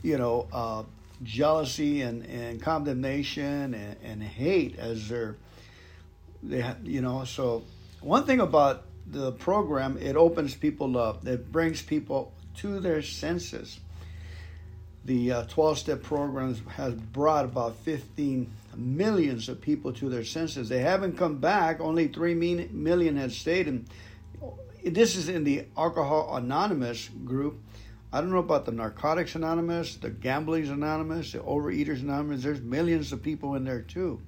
you 0.02 0.18
know 0.18 0.48
uh 0.52 0.84
jealousy 1.24 2.02
and 2.02 2.26
and 2.26 2.62
condemnation 2.62 3.74
and, 3.74 3.98
and 4.04 4.24
hate 4.24 4.78
as 4.80 5.10
their 5.10 5.36
they 6.42 6.64
you 6.84 7.02
know 7.02 7.24
so 7.26 7.64
one 8.02 8.26
thing 8.26 8.40
about 8.40 8.86
the 9.12 9.32
program 9.34 9.98
it 9.98 10.16
opens 10.16 10.56
people 10.56 10.98
up. 10.98 11.26
It 11.26 11.52
brings 11.52 11.82
people 11.82 12.34
to 12.58 12.80
their 12.80 13.02
senses. 13.02 13.80
The 15.06 15.32
uh, 15.32 15.44
12 15.46 15.78
step 15.78 16.04
program 16.04 16.56
has 16.76 16.94
brought 16.94 17.46
about 17.46 17.78
15 17.78 18.50
millions 18.76 19.50
of 19.50 19.62
people 19.62 19.94
to 19.94 20.10
their 20.10 20.24
senses. 20.24 20.70
They 20.70 20.80
haven't 20.80 21.18
come 21.18 21.38
back. 21.38 21.80
Only 21.80 22.08
3 22.08 22.36
min- 22.36 22.70
million 22.72 23.18
have 23.18 23.32
stayed. 23.32 23.68
And 23.68 23.88
this 24.84 25.16
is 25.16 25.30
in 25.30 25.44
the 25.44 25.66
alcohol 25.78 26.36
anonymous 26.36 27.10
group 27.26 27.60
i 28.12 28.22
don't 28.22 28.32
know 28.32 28.38
about 28.38 28.66
the 28.66 28.72
narcotics 28.72 29.36
anonymous 29.36 29.96
the 29.98 30.10
gamblers 30.10 30.70
anonymous 30.70 31.32
the 31.32 31.40
overeaters 31.40 32.02
anonymous. 32.02 32.44
There's 32.44 32.62
millions 32.62 33.12
of 33.12 33.22
people 33.22 33.56
in 33.56 33.64
there 33.64 33.82
too 33.82 34.22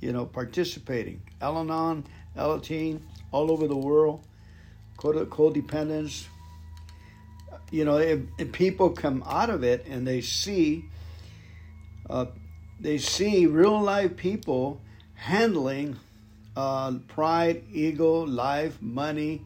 you 0.00 0.12
know 0.12 0.26
participating. 0.26 1.22
Al-anon 1.40 2.04
L-Anon, 2.36 3.02
all 3.32 3.50
over 3.50 3.66
the 3.66 3.76
world, 3.76 4.22
code- 4.96 5.30
codependence. 5.30 6.26
You 7.70 7.84
know, 7.84 7.96
if, 7.96 8.20
if 8.38 8.52
people 8.52 8.90
come 8.90 9.24
out 9.26 9.50
of 9.50 9.64
it 9.64 9.86
and 9.86 10.06
they 10.06 10.20
see, 10.20 10.84
uh, 12.08 12.26
they 12.78 12.98
see 12.98 13.46
real 13.46 13.80
life 13.80 14.16
people 14.16 14.80
handling 15.14 15.96
uh, 16.56 16.92
pride, 17.08 17.64
ego, 17.72 18.24
life, 18.24 18.80
money, 18.80 19.42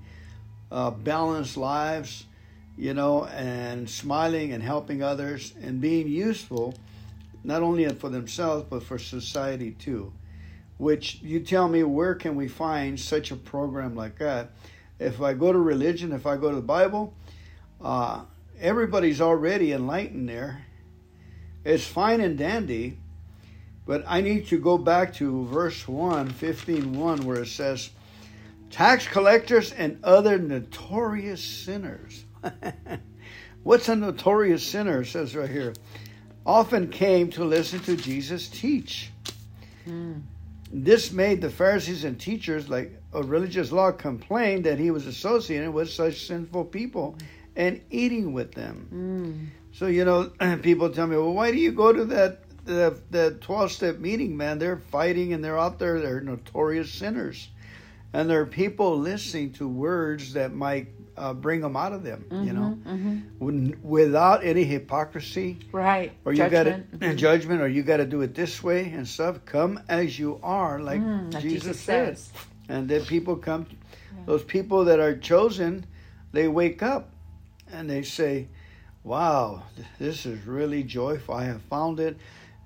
uh, 0.71 0.91
balanced 0.91 1.57
lives, 1.57 2.25
you 2.77 2.95
know, 2.95 3.27
and 3.27 3.89
smiling 3.89 4.53
and 4.53 4.63
helping 4.63 5.03
others 5.03 5.55
and 5.63 5.81
being 5.81 6.09
useful, 6.09 6.75
not 7.45 7.63
only 7.63 7.89
for 7.91 8.09
themselves 8.09 8.67
but 8.69 8.83
for 8.83 8.99
society 8.99 9.73
too. 9.73 10.13
Which 10.79 11.21
you 11.23 11.41
tell 11.41 11.69
me 11.69 11.83
where 11.83 12.15
can 12.15 12.37
we 12.37 12.49
find 12.49 12.99
such 12.99 13.31
a 13.31 13.37
program 13.37 13.95
like 13.95 14.19
that? 14.19 14.51
If 14.99 15.21
i 15.21 15.33
go 15.33 15.53
to 15.53 15.59
religion 15.59 16.13
if 16.13 16.27
i 16.27 16.37
go 16.37 16.51
to 16.51 16.57
the 16.57 16.63
bible 16.63 17.15
uh, 17.83 18.25
everybody's 18.61 19.21
already 19.21 19.73
enlightened 19.73 20.29
there. 20.29 20.67
It's 21.65 21.87
fine 21.87 22.21
and 22.21 22.37
dandy 22.37 22.99
but 23.91 24.05
i 24.07 24.21
need 24.21 24.47
to 24.47 24.59
go 24.59 24.79
back 24.79 25.13
to 25.15 25.45
verse 25.47 25.89
1 25.89 26.31
15 26.31 26.93
1 26.93 27.25
where 27.25 27.43
it 27.43 27.49
says 27.49 27.91
tax 28.71 29.07
collectors 29.09 29.73
and 29.73 29.99
other 30.05 30.39
notorious 30.39 31.43
sinners 31.43 32.25
what's 33.63 33.89
a 33.89 33.97
notorious 33.97 34.67
sinner 34.67 35.05
says 35.05 35.35
right 35.37 35.51
here 35.51 35.73
often 36.47 36.89
came 36.89 37.31
to 37.31 37.45
listen 37.45 37.81
to 37.81 37.97
jesus 37.97 38.49
teach 38.49 39.11
Mm. 39.89 40.21
this 40.71 41.11
made 41.11 41.41
the 41.41 41.49
Pharisees 41.51 42.05
and 42.05 42.21
teachers 42.21 42.69
like 42.69 42.93
of 43.15 43.31
religious 43.31 43.73
law 43.73 43.91
complain 43.93 44.63
that 44.63 44.79
he 44.79 44.91
was 44.91 45.07
associated 45.07 45.71
with 45.73 45.89
such 45.91 46.27
sinful 46.27 46.67
people 46.67 47.17
and 47.57 47.81
eating 47.91 48.35
with 48.35 48.53
them. 48.53 48.87
Mm. 48.93 49.77
So 49.77 49.87
you 49.87 50.05
know, 50.05 50.31
people 50.63 50.91
tell 50.91 51.07
me, 51.07 51.17
"Well, 51.17 51.33
why 51.33 51.51
do 51.51 51.57
you 51.57 51.73
go 51.73 51.93
to 51.95 52.05
that 52.05 52.41
the 52.67 53.01
the 53.11 53.39
twelve 53.41 53.73
step 53.73 53.99
meeting, 53.99 54.37
man? 54.37 54.59
They're 54.59 54.77
fighting 54.77 55.33
and 55.33 55.43
they're 55.43 55.59
out 55.59 55.79
there. 55.79 55.99
They're 55.99 56.21
notorious 56.21 56.93
sinners, 56.93 57.49
and 58.13 58.29
there 58.29 58.41
are 58.41 58.47
people 58.47 58.99
listening 58.99 59.53
to 59.55 59.69
words 59.69 60.33
that 60.35 60.53
might 60.53 60.89
uh, 61.17 61.35
bring 61.35 61.61
them 61.61 61.77
out 61.77 61.93
of 61.93 62.03
them. 62.03 62.25
You 62.31 62.53
know, 62.55 62.79
Mhm. 62.87 63.23
When- 63.39 63.77
without 63.83 64.43
any 64.43 64.65
hypocrisy." 64.65 65.59
Right. 65.71 66.13
or 66.25 66.33
you 66.33 66.49
got 66.49 66.63
to 66.65 66.83
Judgment. 67.15 67.61
or 67.61 67.69
you 67.69 67.83
got 67.83 67.99
to 67.99 68.07
do 68.07 68.23
it 68.23 68.35
this 68.35 68.63
way 68.63 68.91
and 68.91 69.07
stuff. 69.07 69.45
Come 69.45 69.81
as 69.89 70.19
you 70.19 70.41
are, 70.43 70.81
like 70.81 71.03
Mm, 71.03 71.31
Jesus, 71.31 71.43
Jesus 71.43 71.81
said. 71.81 72.17
says. 72.19 72.33
And 72.71 72.89
then 72.89 73.05
people 73.05 73.37
come, 73.37 73.67
those 74.25 74.45
people 74.45 74.85
that 74.87 74.99
are 74.99 75.15
chosen, 75.17 75.85
they 76.33 76.49
wake 76.49 76.83
up 76.83 77.11
and 77.71 77.91
they 77.91 78.03
say, 78.03 78.49
"Wow, 79.05 79.65
this 79.99 80.25
is 80.25 80.47
really 80.47 80.83
joyful. 80.85 81.35
I 81.35 81.45
have 81.45 81.61
found 81.63 82.01
it." 82.01 82.17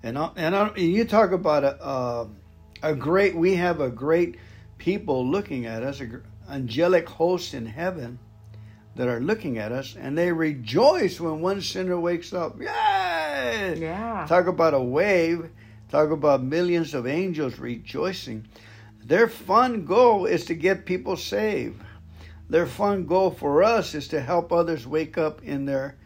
And 0.03 0.17
I, 0.19 0.31
and, 0.37 0.55
I, 0.55 0.69
and 0.69 0.79
you 0.93 1.05
talk 1.07 1.33
about 1.33 1.65
a, 1.65 1.85
a 1.85 2.29
a 2.83 2.95
great. 2.95 3.35
We 3.35 3.55
have 3.57 3.81
a 3.81 3.89
great 3.91 4.37
people 4.85 5.27
looking 5.27 5.65
at 5.65 5.83
us, 5.83 6.03
angelic 6.51 7.09
hosts 7.09 7.55
in 7.55 7.65
heaven 7.65 8.19
that 8.97 9.09
are 9.09 9.19
looking 9.19 9.57
at 9.57 9.73
us, 9.73 9.97
and 9.99 10.17
they 10.17 10.31
rejoice 10.31 11.19
when 11.19 11.41
one 11.41 11.63
sinner 11.63 11.99
wakes 11.99 12.35
up. 12.35 12.61
Yay! 12.61 13.77
Yeah. 13.79 14.27
Talk 14.29 14.47
about 14.47 14.75
a 14.75 14.81
wave. 14.81 15.49
Talk 15.89 16.11
about 16.11 16.43
millions 16.43 16.93
of 16.93 17.07
angels 17.07 17.59
rejoicing. 17.59 18.47
Their 19.03 19.27
fun 19.27 19.87
goal 19.87 20.27
is 20.27 20.45
to 20.47 20.55
get 20.55 20.85
people 20.85 21.17
saved. 21.17 21.81
Their 22.51 22.67
fun 22.67 23.07
goal 23.07 23.31
for 23.31 23.63
us 23.63 23.95
is 23.95 24.09
to 24.09 24.21
help 24.21 24.53
others 24.53 24.87
wake 24.87 25.17
up 25.17 25.43
in 25.43 25.65
their 25.65 25.97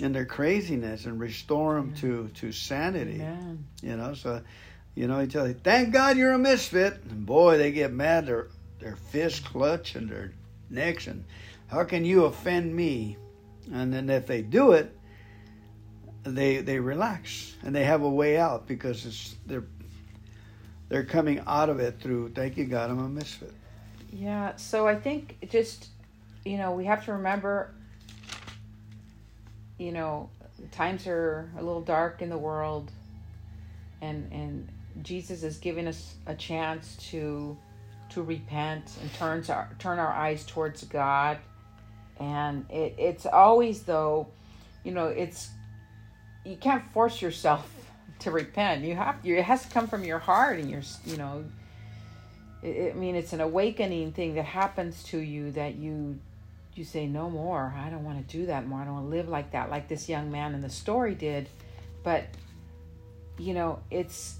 in 0.00 0.14
their 0.14 0.24
craziness 0.24 1.04
and 1.04 1.20
restore 1.20 1.74
them 1.74 1.92
to 1.96 2.28
to 2.34 2.52
sanity. 2.52 3.16
Amen. 3.16 3.66
You 3.82 3.96
know, 3.98 4.14
so 4.14 4.40
you 4.94 5.06
know, 5.06 5.20
he 5.20 5.26
tell 5.26 5.48
you, 5.48 5.54
"Thank 5.54 5.92
God 5.92 6.16
you're 6.16 6.32
a 6.32 6.38
misfit." 6.38 7.00
And 7.08 7.24
boy, 7.26 7.58
they 7.58 7.72
get 7.72 7.92
mad. 7.92 8.26
Their 8.26 8.48
their 8.78 8.96
fists 8.96 9.40
clutch 9.40 9.94
and 9.94 10.08
their 10.08 10.32
necks, 10.70 11.06
and 11.06 11.24
how 11.68 11.84
can 11.84 12.04
you 12.04 12.24
offend 12.24 12.74
me? 12.74 13.16
And 13.72 13.92
then 13.92 14.10
if 14.10 14.26
they 14.26 14.42
do 14.42 14.72
it, 14.72 14.96
they 16.24 16.58
they 16.58 16.78
relax 16.78 17.54
and 17.62 17.74
they 17.74 17.84
have 17.84 18.02
a 18.02 18.10
way 18.10 18.38
out 18.38 18.66
because 18.66 19.06
it's 19.06 19.36
they're 19.46 19.64
they're 20.88 21.04
coming 21.04 21.42
out 21.46 21.70
of 21.70 21.80
it 21.80 22.00
through. 22.00 22.30
Thank 22.30 22.58
you, 22.58 22.66
God, 22.66 22.90
I'm 22.90 22.98
a 22.98 23.08
misfit. 23.08 23.54
Yeah, 24.12 24.56
so 24.56 24.86
I 24.86 24.94
think 24.94 25.48
just, 25.50 25.88
you 26.44 26.58
know, 26.58 26.72
we 26.72 26.84
have 26.84 27.06
to 27.06 27.14
remember, 27.14 27.72
you 29.78 29.90
know, 29.90 30.28
times 30.70 31.06
are 31.06 31.50
a 31.56 31.62
little 31.62 31.80
dark 31.80 32.20
in 32.20 32.28
the 32.28 32.36
world, 32.36 32.90
and 34.02 34.30
and 34.32 34.68
Jesus 35.00 35.42
is 35.42 35.58
giving 35.58 35.86
us 35.86 36.14
a 36.26 36.34
chance 36.34 36.96
to 37.10 37.56
to 38.10 38.22
repent 38.22 38.84
and 39.00 39.12
turn 39.14 39.42
our 39.48 39.70
turn 39.78 39.98
our 39.98 40.12
eyes 40.12 40.44
towards 40.44 40.84
God, 40.84 41.38
And 42.20 42.66
it, 42.70 42.94
it's 42.98 43.24
always 43.26 43.82
though, 43.84 44.28
you 44.84 44.92
know, 44.92 45.06
it's 45.06 45.50
you 46.44 46.56
can't 46.56 46.84
force 46.92 47.22
yourself 47.22 47.68
to 48.20 48.30
repent. 48.30 48.84
You 48.84 48.94
have 48.96 49.16
you, 49.24 49.36
it 49.36 49.44
has 49.44 49.62
to 49.62 49.68
come 49.70 49.88
from 49.88 50.04
your 50.04 50.18
heart 50.18 50.58
and 50.58 50.70
your 50.70 50.82
you 51.06 51.16
know. 51.16 51.44
It, 52.62 52.92
I 52.92 52.94
mean, 52.94 53.16
it's 53.16 53.32
an 53.32 53.40
awakening 53.40 54.12
thing 54.12 54.34
that 54.34 54.44
happens 54.44 55.02
to 55.04 55.18
you 55.18 55.50
that 55.52 55.76
you 55.76 56.18
you 56.74 56.84
say 56.84 57.06
no 57.06 57.28
more. 57.30 57.74
I 57.76 57.90
don't 57.90 58.04
want 58.04 58.26
to 58.26 58.36
do 58.36 58.46
that 58.46 58.66
more. 58.66 58.80
I 58.80 58.84
don't 58.84 58.94
want 58.94 59.06
to 59.06 59.16
live 59.16 59.28
like 59.28 59.52
that, 59.52 59.70
like 59.70 59.88
this 59.88 60.08
young 60.08 60.30
man 60.30 60.54
in 60.54 60.60
the 60.60 60.70
story 60.70 61.14
did. 61.14 61.48
But 62.02 62.24
you 63.38 63.54
know, 63.54 63.80
it's 63.90 64.36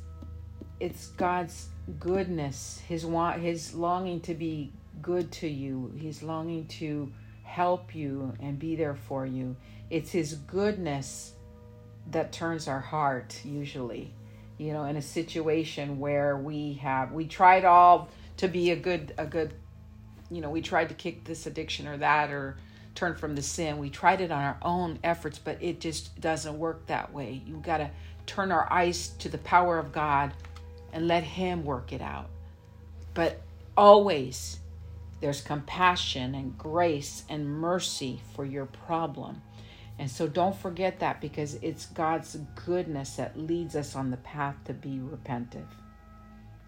it's 0.83 1.07
God's 1.11 1.69
goodness, 2.01 2.83
his 2.89 3.07
want, 3.07 3.41
his 3.41 3.73
longing 3.73 4.21
to 4.23 4.35
be 4.35 4.73
good 5.01 5.31
to 5.31 5.47
you. 5.47 5.93
He's 5.97 6.25
longing 6.25 6.67
to 6.81 7.13
help 7.45 7.95
you 7.95 8.35
and 8.41 8.59
be 8.59 8.75
there 8.75 8.97
for 8.97 9.25
you. 9.25 9.55
It's 9.91 10.11
his 10.11 10.35
goodness 10.35 11.35
that 12.11 12.33
turns 12.33 12.67
our 12.67 12.81
heart 12.81 13.41
usually. 13.45 14.13
You 14.59 14.73
know, 14.73 14.83
in 14.87 14.97
a 14.97 15.03
situation 15.03 16.01
where 16.01 16.37
we 16.37 16.73
have 16.75 17.13
we 17.13 17.27
tried 17.27 17.65
all 17.65 18.09
to 18.39 18.49
be 18.49 18.73
a 18.73 18.77
good 18.77 19.15
a 19.19 19.25
good 19.25 19.55
you 20.33 20.41
know, 20.41 20.51
we 20.51 20.63
tried 20.63 20.89
to 20.89 20.97
kick 20.97 21.23
this 21.23 21.47
addiction 21.47 21.87
or 21.87 21.97
that 21.99 22.33
or 22.33 22.57
turn 22.97 23.15
from 23.15 23.37
the 23.37 23.43
sin. 23.43 23.79
We 23.79 23.89
tried 23.89 24.21
it 24.21 24.33
on 24.33 24.43
our 24.43 24.59
own 24.63 24.99
efforts, 25.05 25.39
but 25.39 25.63
it 25.63 25.79
just 25.79 26.21
doesn't 26.21 26.59
work 26.59 26.87
that 26.87 27.13
way. 27.13 27.41
You 27.47 27.59
got 27.59 27.77
to 27.77 27.91
turn 28.27 28.51
our 28.51 28.71
eyes 28.73 29.11
to 29.21 29.29
the 29.29 29.39
power 29.39 29.79
of 29.79 29.93
God 29.93 30.33
and 30.93 31.09
let 31.09 31.25
Him 31.25 31.65
work 31.65 31.93
it 31.93 32.03
out. 32.03 32.31
But 33.15 33.43
always 33.77 34.59
there's 35.23 35.41
compassion 35.41 36.35
and 36.35 36.59
grace 36.59 37.23
and 37.29 37.49
mercy 37.49 38.21
for 38.35 38.45
your 38.45 38.67
problem. 38.67 39.41
And 39.99 40.11
so 40.11 40.27
don't 40.27 40.57
forget 40.57 40.99
that 40.99 41.21
because 41.21 41.55
it's 41.63 41.87
God's 41.87 42.37
goodness 42.67 43.17
that 43.17 43.39
leads 43.39 43.77
us 43.77 43.95
on 43.95 44.11
the 44.11 44.17
path 44.19 44.57
to 44.65 44.75
be 44.75 44.99
repentive. 44.99 45.69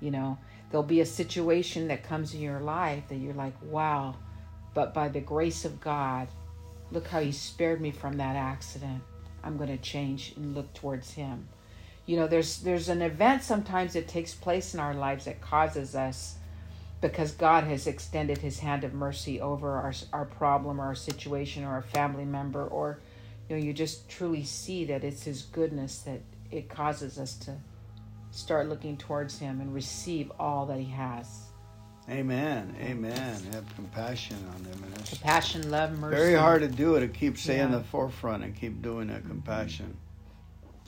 You 0.01 0.13
know, 0.13 0.39
there'll 0.71 0.85
be 0.85 1.01
a 1.01 1.07
situation 1.07 1.89
that 1.89 2.05
comes 2.05 2.33
in 2.33 2.41
your 2.41 2.61
life 2.61 3.09
that 3.09 3.17
you're 3.17 3.35
like, 3.35 3.55
wow, 3.63 4.15
but 4.73 4.95
by 4.95 5.09
the 5.09 5.21
grace 5.21 5.65
of 5.65 5.81
God, 5.81 6.29
look 6.93 7.09
how 7.09 7.21
He 7.21 7.33
spared 7.33 7.81
me 7.81 7.91
from 7.91 8.19
that 8.19 8.37
accident. 8.37 9.03
I'm 9.43 9.57
going 9.57 9.71
to 9.71 9.79
change 9.79 10.35
and 10.37 10.55
look 10.55 10.73
towards 10.75 11.11
Him 11.13 11.49
you 12.07 12.17
know 12.17 12.27
there's 12.27 12.59
there's 12.61 12.89
an 12.89 13.03
event 13.03 13.43
sometimes 13.43 13.95
that 13.95 14.09
takes 14.09 14.35
place 14.35 14.75
in 14.75 14.81
our 14.81 14.95
lives 14.95 15.25
that 15.25 15.41
causes 15.41 15.95
us 15.95 16.37
because 17.01 17.33
God 17.33 17.65
has 17.65 17.87
extended 17.87 18.39
his 18.39 18.59
hand 18.59 18.85
of 18.85 18.95
mercy 18.95 19.41
over 19.41 19.71
our 19.71 19.95
our 20.13 20.25
problem 20.25 20.81
or 20.81 20.85
our 20.85 20.95
situation 20.95 21.65
or 21.65 21.69
our 21.69 21.83
family 21.83 22.25
member 22.25 22.67
or 22.67 23.01
you 23.49 23.57
know 23.57 23.63
you 23.63 23.73
just 23.73 24.09
truly 24.09 24.45
see 24.45 24.85
that 24.87 25.05
it's 25.05 25.25
his 25.25 25.43
goodness 25.43 26.01
that 26.01 26.21
it 26.51 26.69
causes 26.69 27.19
us 27.19 27.35
to 27.35 27.57
start 28.31 28.69
looking 28.69 28.97
towards 28.97 29.39
him 29.39 29.61
and 29.61 29.75
receive 29.75 30.31
all 30.39 30.67
that 30.67 30.79
he 30.79 30.91
has. 30.91 31.45
Amen. 32.11 32.77
Amen. 32.81 33.41
Have 33.53 33.75
compassion 33.77 34.37
on 34.55 34.63
them. 34.65 34.83
And 34.85 35.07
compassion, 35.07 35.71
love, 35.71 35.99
mercy. 35.99 36.17
Very 36.17 36.35
hard 36.35 36.61
to 36.61 36.69
do 36.69 36.97
it 36.97 37.01
to 37.01 37.09
keep 37.09 37.39
staying 37.39 37.71
yeah. 37.71 37.79
the 37.79 37.85
forefront 37.85 38.45
and 38.45 38.55
keep 38.55 38.83
doing 38.83 39.09
that 39.09 39.27
compassion. 39.27 39.97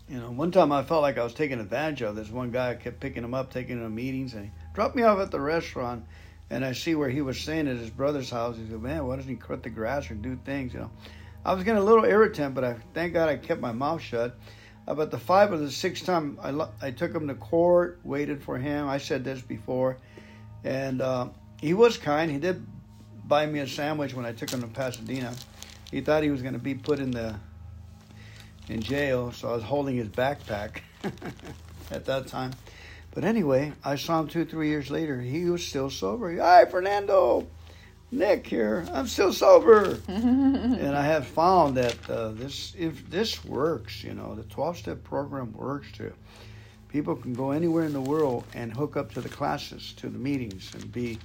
You 0.09 0.21
know, 0.21 0.31
one 0.31 0.53
time 0.53 0.71
I 0.71 0.85
felt 0.85 1.03
like 1.03 1.19
I 1.19 1.25
was 1.25 1.35
taken 1.35 1.59
advantage 1.59 2.03
of. 2.03 2.15
This 2.15 2.31
one 2.31 2.53
guy 2.53 2.71
I 2.71 2.75
kept 2.77 3.01
picking 3.01 3.25
him 3.25 3.35
up, 3.35 3.53
taking 3.53 3.79
him 3.79 3.83
to 3.83 3.91
meetings, 3.91 4.35
and 4.35 4.45
he 4.45 4.51
dropped 4.73 4.95
me 4.95 5.03
off 5.03 5.19
at 5.19 5.33
the 5.33 5.41
restaurant. 5.41 6.05
And 6.49 6.65
I 6.65 6.73
see 6.73 6.95
where 6.95 7.09
he 7.09 7.23
was 7.23 7.41
staying 7.41 7.67
at 7.67 7.77
his 7.77 7.91
brother's 7.91 8.31
house. 8.31 8.57
He 8.57 8.69
said, 8.69 8.81
"Man, 8.81 9.05
why 9.05 9.17
doesn't 9.17 9.29
he 9.29 9.37
cut 9.37 9.65
the 9.65 9.71
grass 9.71 10.09
or 10.09 10.15
do 10.15 10.39
things?" 10.45 10.73
You 10.75 10.81
know, 10.81 10.91
I 11.45 11.55
was 11.55 11.65
getting 11.65 11.83
a 11.83 11.85
little 11.85 12.05
irritant, 12.05 12.55
but 12.55 12.63
I 12.63 12.77
thank 12.95 13.15
God 13.15 13.29
I 13.29 13.37
kept 13.37 13.61
my 13.61 13.73
mouth 13.73 14.01
shut. 14.01 14.39
About 14.87 15.11
the 15.11 15.19
five 15.19 15.53
or 15.53 15.57
the 15.57 15.73
sixth 15.73 16.07
time 16.07 16.39
I, 16.41 16.69
I 16.81 16.93
took 16.93 17.13
him 17.13 17.27
to 17.27 17.35
court, 17.35 17.99
waited 18.05 18.45
for 18.45 18.59
him. 18.59 18.87
I 18.87 18.99
said 18.99 19.25
this 19.25 19.41
before, 19.41 19.97
and 20.63 21.03
uh, 21.03 21.31
he 21.61 21.75
was 21.75 21.99
kind. 21.99 22.31
He 22.31 22.39
did 22.39 22.65
buy 23.27 23.45
me 23.47 23.59
a 23.59 23.67
sandwich 23.67 24.15
when 24.15 24.25
I 24.25 24.31
took 24.31 24.51
him 24.51 24.61
to 24.61 24.69
Pasadena. 24.69 25.35
He 25.91 26.01
thought 26.01 26.23
he 26.23 26.31
was 26.31 26.43
going 26.43 26.55
to 26.55 26.61
be 26.61 26.77
put 26.77 27.01
in 27.01 27.11
the 27.11 27.35
in 28.69 28.81
jail, 28.81 29.33
so 29.33 29.51
I 29.51 29.53
was 29.53 29.63
holding 29.63 29.97
his 29.97 30.09
backpack 30.09 30.81
at 31.91 32.05
that 32.07 32.27
time. 32.27 32.53
But 33.15 33.25
anyway, 33.25 33.73
I 33.85 33.97
saw 33.97 34.21
him 34.21 34.29
two, 34.29 34.45
three 34.45 34.69
years 34.69 34.91
later. 34.91 35.21
He 35.21 35.47
was 35.47 35.67
still 35.67 35.89
sober. 35.89 36.37
Hi, 36.39 36.67
Fernando. 36.67 37.47
Nick 38.13 38.47
here. 38.47 38.87
I'm 38.93 39.07
still 39.07 39.33
sober. 39.33 39.99
and 40.09 40.97
I 40.97 41.03
have 41.03 41.27
found 41.27 41.77
that 41.77 42.11
uh, 42.11 42.29
this, 42.33 42.75
if 42.79 43.09
this 43.11 43.45
works, 43.45 44.05
you 44.05 44.15
know, 44.15 44.35
the 44.35 44.45
12 44.45 44.79
step 44.79 45.05
program 45.05 45.53
works 45.53 45.91
too. 45.93 46.13
People 46.89 47.17
can 47.17 47.35
go 47.35 47.51
anywhere 47.51 47.85
in 47.85 47.93
the 47.93 48.01
world 48.01 48.45
and 48.55 48.73
hook 48.73 48.97
up 48.97 49.13
to 49.15 49.21
the 49.21 49.29
classes, 49.29 49.93
to 49.99 50.09
the 50.09 50.19
meetings, 50.19 50.73
and 50.75 50.91
be 50.93 51.19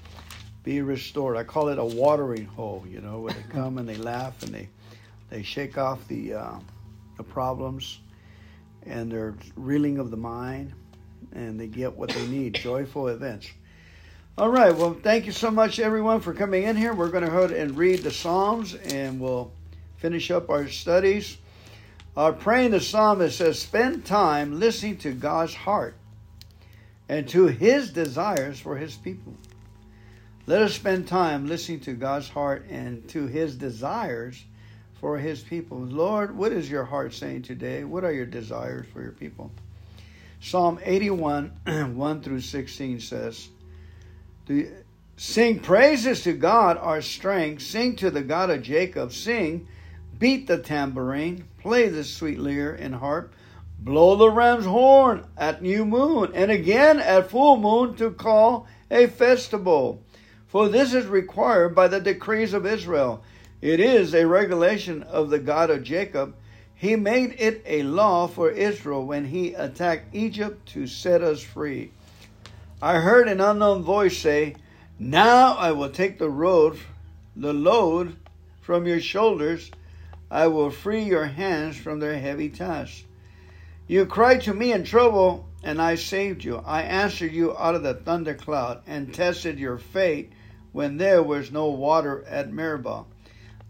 be 0.64 0.82
restored. 0.82 1.38
I 1.38 1.44
call 1.44 1.70
it 1.70 1.80
a 1.80 1.86
watering 1.86 2.46
hole, 2.46 2.84
you 2.88 3.02
know, 3.02 3.20
where 3.22 3.34
they 3.34 3.44
come 3.50 3.78
and 3.78 3.88
they 3.88 3.96
laugh 3.96 4.44
and 4.44 4.54
they 4.54 4.70
they 5.30 5.44
shake 5.44 5.78
off 5.78 6.08
the 6.08 6.34
uh, 6.34 6.60
the 7.22 7.32
problems 7.32 8.00
and 8.84 9.12
their 9.12 9.36
reeling 9.56 10.00
of 10.00 10.10
the 10.10 10.18
mind 10.18 10.74
and 11.34 11.60
they 11.60 11.68
get 11.68 11.96
what 11.96 12.10
they 12.10 12.28
need 12.28 12.56
joyful 12.56 13.10
events. 13.10 13.48
All 14.38 14.50
right, 14.50 14.76
well, 14.76 14.98
thank 15.04 15.28
you 15.28 15.32
so 15.32 15.52
much, 15.52 15.80
everyone, 15.80 16.20
for 16.20 16.34
coming 16.34 16.64
in 16.64 16.76
here. 16.76 16.96
We're 16.96 17.10
going 17.10 17.24
to 17.24 17.30
go 17.30 17.46
and 17.46 17.78
read 17.78 18.00
the 18.00 18.10
Psalms 18.10 18.74
and 18.74 19.20
we'll 19.20 19.52
finish 19.98 20.32
up 20.32 20.50
our 20.50 20.68
studies. 20.68 21.38
Our 22.18 22.34
praying 22.34 22.72
the 22.72 22.80
psalmist 22.80 23.38
says, 23.38 23.60
Spend 23.60 24.04
time 24.04 24.60
listening 24.60 24.98
to 24.98 25.14
God's 25.14 25.54
heart 25.54 25.96
and 27.08 27.30
to 27.30 27.48
his 27.48 27.92
desires 27.92 28.60
for 28.60 28.78
his 28.78 28.96
people. 28.96 29.36
Let 30.48 30.64
us 30.64 30.74
spend 30.74 31.08
time 31.08 31.48
listening 31.48 31.82
to 31.82 31.94
God's 31.94 32.30
heart 32.30 32.66
and 32.70 33.08
to 33.10 33.28
his 33.28 33.56
desires 33.56 34.44
for 35.02 35.18
his 35.18 35.42
people. 35.42 35.80
Lord, 35.80 36.38
what 36.38 36.52
is 36.52 36.70
your 36.70 36.86
heart 36.86 37.14
saying 37.14 37.42
today? 37.42 37.84
What 37.84 38.04
are 38.04 38.14
your 38.14 38.28
desires 38.28 38.86
for 38.94 39.02
your 39.02 39.12
people? 39.12 39.52
Psalm 40.40 40.80
81, 40.84 41.52
1 41.96 42.22
through 42.22 42.42
16 42.42 43.00
says, 43.00 43.50
Sing 45.18 45.60
praises 45.60 46.24
to 46.24 46.34
God, 46.34 46.78
our 46.78 47.02
strength. 47.02 47.64
Sing 47.64 47.96
to 47.98 48.12
the 48.12 48.22
God 48.22 48.52
of 48.52 48.62
Jacob. 48.62 49.12
Sing, 49.12 49.68
beat 50.18 50.48
the 50.48 50.60
tambourine, 50.60 51.46
play 51.60 51.90
the 51.90 52.04
sweet 52.04 52.40
lyre 52.40 52.74
and 52.74 52.94
harp, 52.94 53.34
blow 53.80 54.16
the 54.16 54.30
ram's 54.30 54.66
horn 54.66 55.26
at 55.36 55.62
new 55.62 55.84
moon, 55.84 56.32
and 56.36 56.52
again 56.52 57.00
at 57.00 57.30
full 57.30 57.58
moon 57.58 57.96
to 57.96 58.12
call 58.12 58.68
a 58.92 59.08
festival. 59.08 60.04
For 60.48 60.70
this 60.70 60.94
is 60.94 61.06
required 61.08 61.74
by 61.74 61.88
the 61.88 62.00
decrees 62.00 62.54
of 62.54 62.66
Israel 62.66 63.24
it 63.62 63.80
is 63.80 64.16
a 64.16 64.26
regulation 64.26 65.04
of 65.04 65.30
the 65.30 65.38
God 65.38 65.70
of 65.70 65.84
Jacob. 65.84 66.34
He 66.74 66.96
made 66.96 67.36
it 67.38 67.62
a 67.66 67.84
law 67.84 68.28
for 68.28 68.50
Israel 68.50 69.06
when 69.06 69.26
he 69.26 69.54
attacked 69.54 70.16
Egypt 70.16 70.68
to 70.70 70.88
set 70.88 71.22
us 71.22 71.42
free. 71.42 71.92
I 72.82 72.96
heard 72.96 73.28
an 73.28 73.40
unknown 73.40 73.84
voice 73.84 74.18
say, 74.18 74.56
Now 74.98 75.54
I 75.54 75.74
will 75.74 75.92
take 75.92 76.18
the 76.18 76.30
road, 76.30 76.80
the 77.36 77.54
load 77.54 78.16
from 78.62 78.88
your 78.88 79.00
shoulders. 79.00 79.70
I 80.32 80.48
will 80.48 80.72
free 80.72 81.04
your 81.04 81.26
hands 81.26 81.78
from 81.78 82.00
their 82.00 82.18
heavy 82.18 82.50
tasks. 82.50 83.04
You 83.86 84.08
cried 84.08 84.42
to 84.44 84.54
me 84.54 84.72
in 84.72 84.86
trouble, 84.86 85.48
and 85.64 85.80
I 85.80 85.96
saved 85.96 86.44
you. 86.44 86.64
I 86.66 86.82
answered 86.82 87.34
you 87.34 87.56
out 87.56 87.76
of 87.76 87.84
the 87.84 87.94
thundercloud 87.94 88.82
and 88.88 89.14
tested 89.14 89.60
your 89.60 89.78
fate 89.78 90.32
when 90.72 90.98
there 90.98 91.22
was 91.22 91.52
no 91.52 91.68
water 91.68 92.24
at 92.28 92.52
Meribah. 92.52 93.06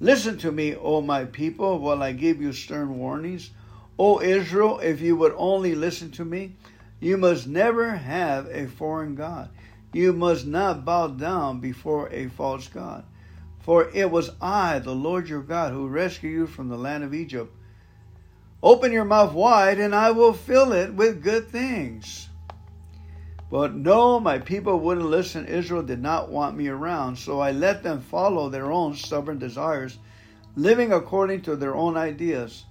Listen 0.02 0.36
to 0.40 0.52
me, 0.52 0.76
O 0.76 1.00
my 1.00 1.26
people, 1.26 1.78
while 1.78 2.02
I 2.02 2.12
give 2.12 2.42
you 2.42 2.54
stern 2.54 2.98
warnings. 2.98 3.52
O 4.00 4.20
Israel, 4.20 4.80
if 4.80 5.00
you 5.00 5.16
would 5.16 5.36
only 5.38 5.76
listen 5.76 6.10
to 6.14 6.26
me, 6.26 6.56
you 7.00 7.18
must 7.18 7.46
never 7.46 7.92
have 7.92 8.48
a 8.48 8.66
foreign 8.66 9.14
God. 9.14 9.50
You 9.94 10.12
must 10.12 10.48
not 10.48 10.84
bow 10.86 11.10
down 11.10 11.60
before 11.60 12.10
a 12.10 12.30
false 12.30 12.68
God. 12.68 13.04
For 13.60 13.92
it 13.94 14.10
was 14.10 14.32
I, 14.42 14.80
the 14.80 14.96
Lord 14.96 15.30
your 15.30 15.44
God, 15.44 15.72
who 15.72 15.88
rescued 15.88 16.34
you 16.34 16.48
from 16.48 16.70
the 16.70 16.78
land 16.78 17.04
of 17.04 17.14
Egypt. 17.14 17.56
Open 18.64 18.92
your 18.92 19.06
mouth 19.06 19.34
wide, 19.34 19.80
and 19.80 19.94
I 19.94 20.10
will 20.10 20.34
fill 20.34 20.74
it 20.74 20.96
with 20.96 21.22
good 21.22 21.50
things. 21.50 22.28
But 23.52 23.76
no, 23.76 24.18
my 24.18 24.40
people 24.40 24.80
wouldn't 24.80 25.10
listen. 25.10 25.46
Israel 25.46 25.84
did 25.84 26.02
not 26.02 26.32
want 26.32 26.56
me 26.56 26.70
around, 26.70 27.18
so 27.18 27.42
I 27.42 27.52
let 27.52 27.84
them 27.84 28.00
follow 28.00 28.50
their 28.50 28.72
own 28.72 28.96
stubborn 28.96 29.40
desires, 29.40 30.00
living 30.56 30.94
according 30.94 31.42
to 31.42 31.58
their 31.58 31.76
own 31.76 31.98
ideas. 31.98 32.64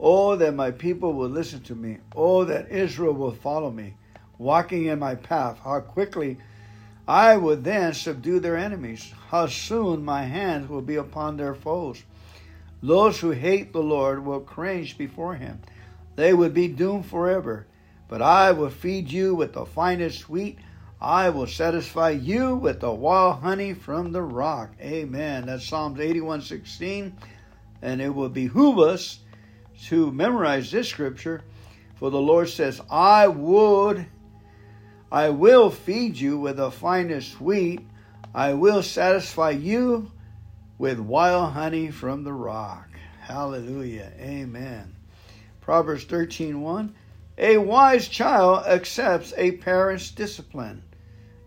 Oh, 0.00 0.34
that 0.36 0.54
my 0.54 0.70
people 0.70 1.12
would 1.12 1.32
listen 1.32 1.60
to 1.64 1.74
me. 1.74 1.98
Oh, 2.16 2.44
that 2.44 2.70
Israel 2.70 3.12
would 3.12 3.36
follow 3.36 3.70
me, 3.70 3.96
walking 4.38 4.86
in 4.86 4.98
my 4.98 5.14
path. 5.14 5.58
How 5.62 5.80
quickly 5.80 6.38
I 7.06 7.36
would 7.36 7.62
then 7.62 7.92
subdue 7.92 8.40
their 8.40 8.56
enemies. 8.56 9.12
How 9.28 9.46
soon 9.46 10.06
my 10.06 10.22
hands 10.22 10.70
will 10.70 10.80
be 10.80 10.96
upon 10.96 11.36
their 11.36 11.54
foes. 11.54 12.02
Those 12.82 13.20
who 13.20 13.32
hate 13.32 13.74
the 13.74 13.82
Lord 13.82 14.24
will 14.24 14.40
cringe 14.40 14.96
before 14.96 15.34
him. 15.34 15.60
They 16.16 16.32
would 16.32 16.54
be 16.54 16.68
doomed 16.68 17.04
forever. 17.04 17.66
But 18.08 18.22
I 18.22 18.52
will 18.52 18.70
feed 18.70 19.12
you 19.12 19.34
with 19.34 19.52
the 19.52 19.66
finest 19.66 20.28
wheat. 20.28 20.58
I 21.00 21.28
will 21.28 21.46
satisfy 21.46 22.10
you 22.10 22.56
with 22.56 22.80
the 22.80 22.90
wild 22.90 23.40
honey 23.40 23.74
from 23.74 24.10
the 24.10 24.22
rock. 24.22 24.72
Amen. 24.80 25.46
That's 25.46 25.66
Psalms 25.66 26.00
81 26.00 26.42
16. 26.42 27.16
And 27.82 28.00
it 28.00 28.12
will 28.12 28.30
behoove 28.30 28.78
us 28.78 29.20
to 29.84 30.10
memorize 30.10 30.70
this 30.70 30.88
scripture. 30.88 31.42
For 31.96 32.10
the 32.10 32.20
Lord 32.20 32.48
says, 32.48 32.80
I 32.90 33.28
would, 33.28 34.06
I 35.12 35.30
will 35.30 35.70
feed 35.70 36.16
you 36.16 36.38
with 36.38 36.56
the 36.56 36.70
finest 36.70 37.40
wheat. 37.40 37.80
I 38.34 38.54
will 38.54 38.82
satisfy 38.82 39.50
you 39.50 40.10
with 40.78 40.98
wild 40.98 41.52
honey 41.52 41.90
from 41.90 42.24
the 42.24 42.32
rock. 42.32 42.88
Hallelujah. 43.20 44.12
Amen. 44.18 44.94
Proverbs 45.60 46.04
13 46.04 46.60
1. 46.60 46.94
A 47.38 47.56
wise 47.56 48.08
child 48.08 48.66
accepts 48.66 49.32
a 49.36 49.52
parent's 49.52 50.10
discipline. 50.10 50.82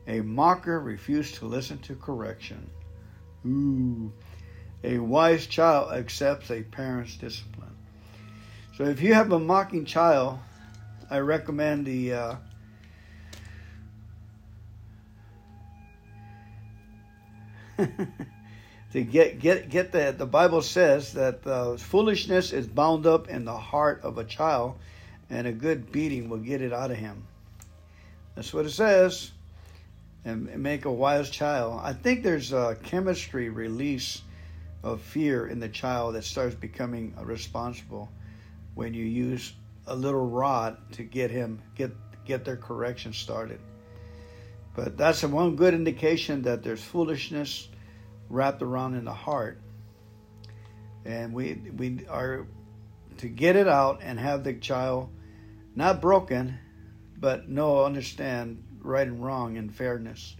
A 0.08 0.22
mocker 0.22 0.80
refuses 0.80 1.38
to 1.40 1.46
listen 1.46 1.80
to 1.80 1.96
correction. 1.96 2.70
Ooh. 3.46 4.14
A 4.84 4.98
wise 5.00 5.46
child 5.48 5.92
accepts 5.92 6.50
a 6.50 6.64
parent's 6.64 7.18
discipline. 7.18 7.76
So 8.78 8.86
if 8.86 9.02
you 9.02 9.14
have 9.14 9.32
a 9.34 9.40
mocking 9.40 9.86
child, 9.86 10.40
I 11.10 11.20
recommend 11.20 11.86
the 11.86 12.14
uh, 12.14 12.36
to 18.94 19.04
get 19.04 19.40
get 19.40 19.70
get 19.70 19.92
that 19.92 20.18
the 20.18 20.26
Bible 20.26 20.62
says 20.62 21.14
that 21.14 21.46
uh, 21.46 21.76
foolishness 21.76 22.54
is 22.54 22.66
bound 22.68 23.06
up 23.06 23.28
in 23.28 23.44
the 23.44 23.58
heart 23.58 24.02
of 24.04 24.18
a 24.18 24.24
child, 24.24 24.80
and 25.32 25.48
a 25.48 25.52
good 25.52 25.92
beating 25.92 26.30
will 26.30 26.38
get 26.38 26.62
it 26.62 26.74
out 26.74 26.92
of 26.92 26.98
him. 26.98 27.26
That's 28.36 28.54
what 28.54 28.66
it 28.66 28.72
says, 28.72 29.32
and, 30.26 30.56
make 30.58 30.86
a 30.86 30.92
wise 30.92 31.30
child. 31.30 31.80
I 31.84 31.94
think 31.94 32.22
there's 32.22 32.52
a 32.52 32.78
chemistry 32.84 33.50
release 33.50 34.22
of 34.84 35.02
fear 35.02 35.48
in 35.48 35.60
the 35.60 35.70
child 35.70 36.16
that 36.16 36.26
starts 36.26 36.56
becoming 36.56 37.16
responsible 37.22 38.10
when 38.76 38.94
you 38.94 39.06
use 39.06 39.54
a 39.88 39.96
little 39.96 40.28
rod 40.28 40.78
to 40.94 41.04
get 41.04 41.32
him 41.32 41.62
get 41.76 41.92
get 42.26 42.46
their 42.46 42.58
correction 42.58 43.14
started. 43.14 43.60
But 44.76 44.98
that's 44.98 45.24
one 45.24 45.56
good 45.56 45.74
indication 45.74 46.44
that 46.44 46.64
there's 46.64 46.84
foolishness 46.84 47.68
wrapped 48.30 48.62
around 48.62 48.96
in 48.96 49.06
the 49.06 49.14
heart. 49.14 49.60
And 51.06 51.34
we 51.34 51.54
we 51.76 52.06
are 52.08 52.46
to 53.18 53.28
get 53.28 53.56
it 53.56 53.68
out 53.68 54.00
and 54.02 54.20
have 54.20 54.44
the 54.44 54.54
child 54.54 55.10
not 55.76 56.02
broken, 56.02 56.58
but 57.18 57.50
know, 57.50 57.86
understand 57.86 58.64
right 58.82 59.08
and 59.08 59.24
wrong 59.24 59.58
and 59.58 59.74
fairness. 59.74 60.36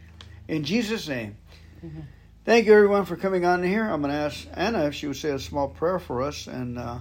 In 0.48 0.64
Jesus' 0.64 1.08
name. 1.08 1.38
Mm-hmm. 1.86 2.02
Thank 2.44 2.66
you, 2.66 2.74
everyone, 2.74 3.06
for 3.06 3.16
coming 3.16 3.46
on 3.46 3.62
here. 3.64 3.84
I'm 3.86 4.02
going 4.02 4.12
to 4.12 4.20
ask 4.20 4.48
Anna 4.54 4.86
if 4.86 4.96
she 4.96 5.08
would 5.08 5.16
say 5.16 5.30
a 5.30 5.40
small 5.40 5.68
prayer 5.68 6.00
for 6.00 6.24
us 6.24 6.48
and 6.48 6.80
uh, 6.80 6.98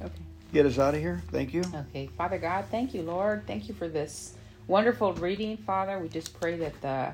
okay. 0.00 0.12
get 0.52 0.66
us 0.66 0.78
out 0.78 0.94
of 0.94 1.00
here. 1.00 1.22
Thank 1.30 1.54
you. 1.54 1.62
Okay. 1.90 2.08
Father 2.18 2.38
God, 2.38 2.64
thank 2.70 2.92
you, 2.92 3.02
Lord. 3.02 3.46
Thank 3.46 3.68
you 3.68 3.74
for 3.74 3.88
this 3.88 4.34
wonderful 4.66 5.14
reading, 5.14 5.56
Father. 5.56 5.98
We 6.00 6.08
just 6.08 6.38
pray 6.38 6.56
that 6.56 6.80
the 6.80 7.12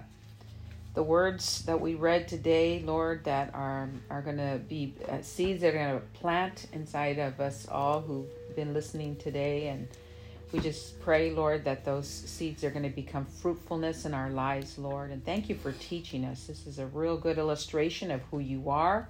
the 0.95 1.03
words 1.03 1.63
that 1.67 1.81
we 1.81 1.95
read 1.95 2.27
today, 2.27 2.83
Lord, 2.85 3.25
that 3.25 3.55
are 3.55 3.89
are 4.11 4.23
going 4.23 4.39
to 4.39 4.61
be 4.69 4.95
uh, 5.09 5.23
seeds 5.23 5.61
that 5.61 5.75
are 5.75 5.79
going 5.79 6.01
to 6.01 6.07
plant 6.19 6.67
inside 6.73 7.19
of 7.19 7.39
us 7.39 7.69
all 7.69 8.01
who've 8.01 8.27
been 8.57 8.75
listening 8.75 9.17
today, 9.17 9.69
and 9.69 9.87
we 10.53 10.61
just 10.61 11.01
pray, 11.01 11.31
Lord, 11.31 11.65
that 11.65 11.85
those 11.85 12.09
seeds 12.09 12.65
are 12.65 12.71
going 12.71 12.85
to 12.85 12.89
become 12.89 13.25
fruitfulness 13.25 14.05
in 14.05 14.15
our 14.15 14.31
lives, 14.31 14.79
Lord. 14.79 15.11
And 15.11 15.25
thank 15.25 15.49
you 15.49 15.55
for 15.55 15.73
teaching 15.73 16.25
us. 16.25 16.47
This 16.47 16.67
is 16.67 16.79
a 16.79 16.87
real 16.87 17.17
good 17.17 17.39
illustration 17.39 18.11
of 18.11 18.23
who 18.31 18.39
you 18.39 18.71
are, 18.71 19.09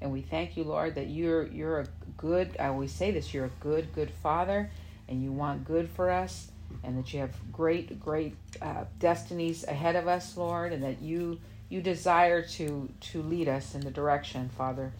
and 0.00 0.12
we 0.12 0.22
thank 0.22 0.56
you, 0.56 0.64
Lord, 0.64 0.94
that 0.94 1.08
you're 1.08 1.46
you're 1.46 1.80
a 1.80 1.86
good. 2.16 2.56
I 2.58 2.68
always 2.68 2.92
say 2.92 3.10
this: 3.10 3.34
you're 3.34 3.46
a 3.46 3.60
good, 3.60 3.92
good 3.94 4.10
Father, 4.10 4.70
and 5.08 5.22
you 5.22 5.32
want 5.32 5.64
good 5.64 5.88
for 5.90 6.10
us 6.10 6.50
and 6.82 6.98
that 6.98 7.12
you 7.12 7.20
have 7.20 7.34
great, 7.52 8.00
great 8.00 8.34
uh, 8.60 8.84
destinies 8.98 9.64
ahead 9.64 9.96
of 9.96 10.08
us, 10.08 10.36
Lord, 10.36 10.72
and 10.72 10.82
that 10.82 11.02
you 11.02 11.38
you 11.68 11.82
desire 11.82 12.42
to 12.42 12.88
to 13.00 13.22
lead 13.22 13.48
us 13.48 13.74
in 13.74 13.82
the 13.82 13.90
direction, 13.90 14.50
Father, 14.56 14.92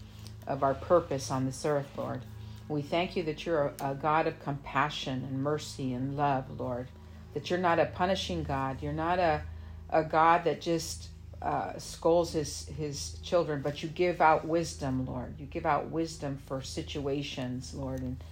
of 0.46 0.62
our 0.62 0.74
purpose 0.74 1.30
on 1.30 1.46
this 1.46 1.64
earth, 1.64 1.88
Lord. 1.96 2.22
We 2.68 2.82
thank 2.82 3.16
you 3.16 3.22
that 3.24 3.46
you're 3.46 3.72
a, 3.80 3.94
God 3.94 4.26
of 4.26 4.38
compassion 4.40 5.24
and 5.28 5.42
mercy 5.42 5.94
and 5.94 6.16
love, 6.16 6.60
Lord. 6.60 6.88
That 7.34 7.50
you're 7.50 7.58
not 7.58 7.78
a 7.78 7.86
punishing 7.86 8.42
God. 8.42 8.82
You're 8.82 8.92
not 8.92 9.18
a 9.18 9.42
a 9.90 10.04
God 10.04 10.44
that 10.44 10.60
just 10.60 11.08
uh, 11.40 11.78
scolds 11.78 12.32
his 12.32 12.66
his 12.76 13.18
children, 13.22 13.62
but 13.62 13.82
you 13.82 13.88
give 13.88 14.20
out 14.20 14.46
wisdom, 14.46 15.06
Lord. 15.06 15.34
You 15.38 15.46
give 15.46 15.66
out 15.66 15.90
wisdom 15.90 16.38
for 16.46 16.60
situations, 16.60 17.74
Lord, 17.74 18.00
and 18.00 18.22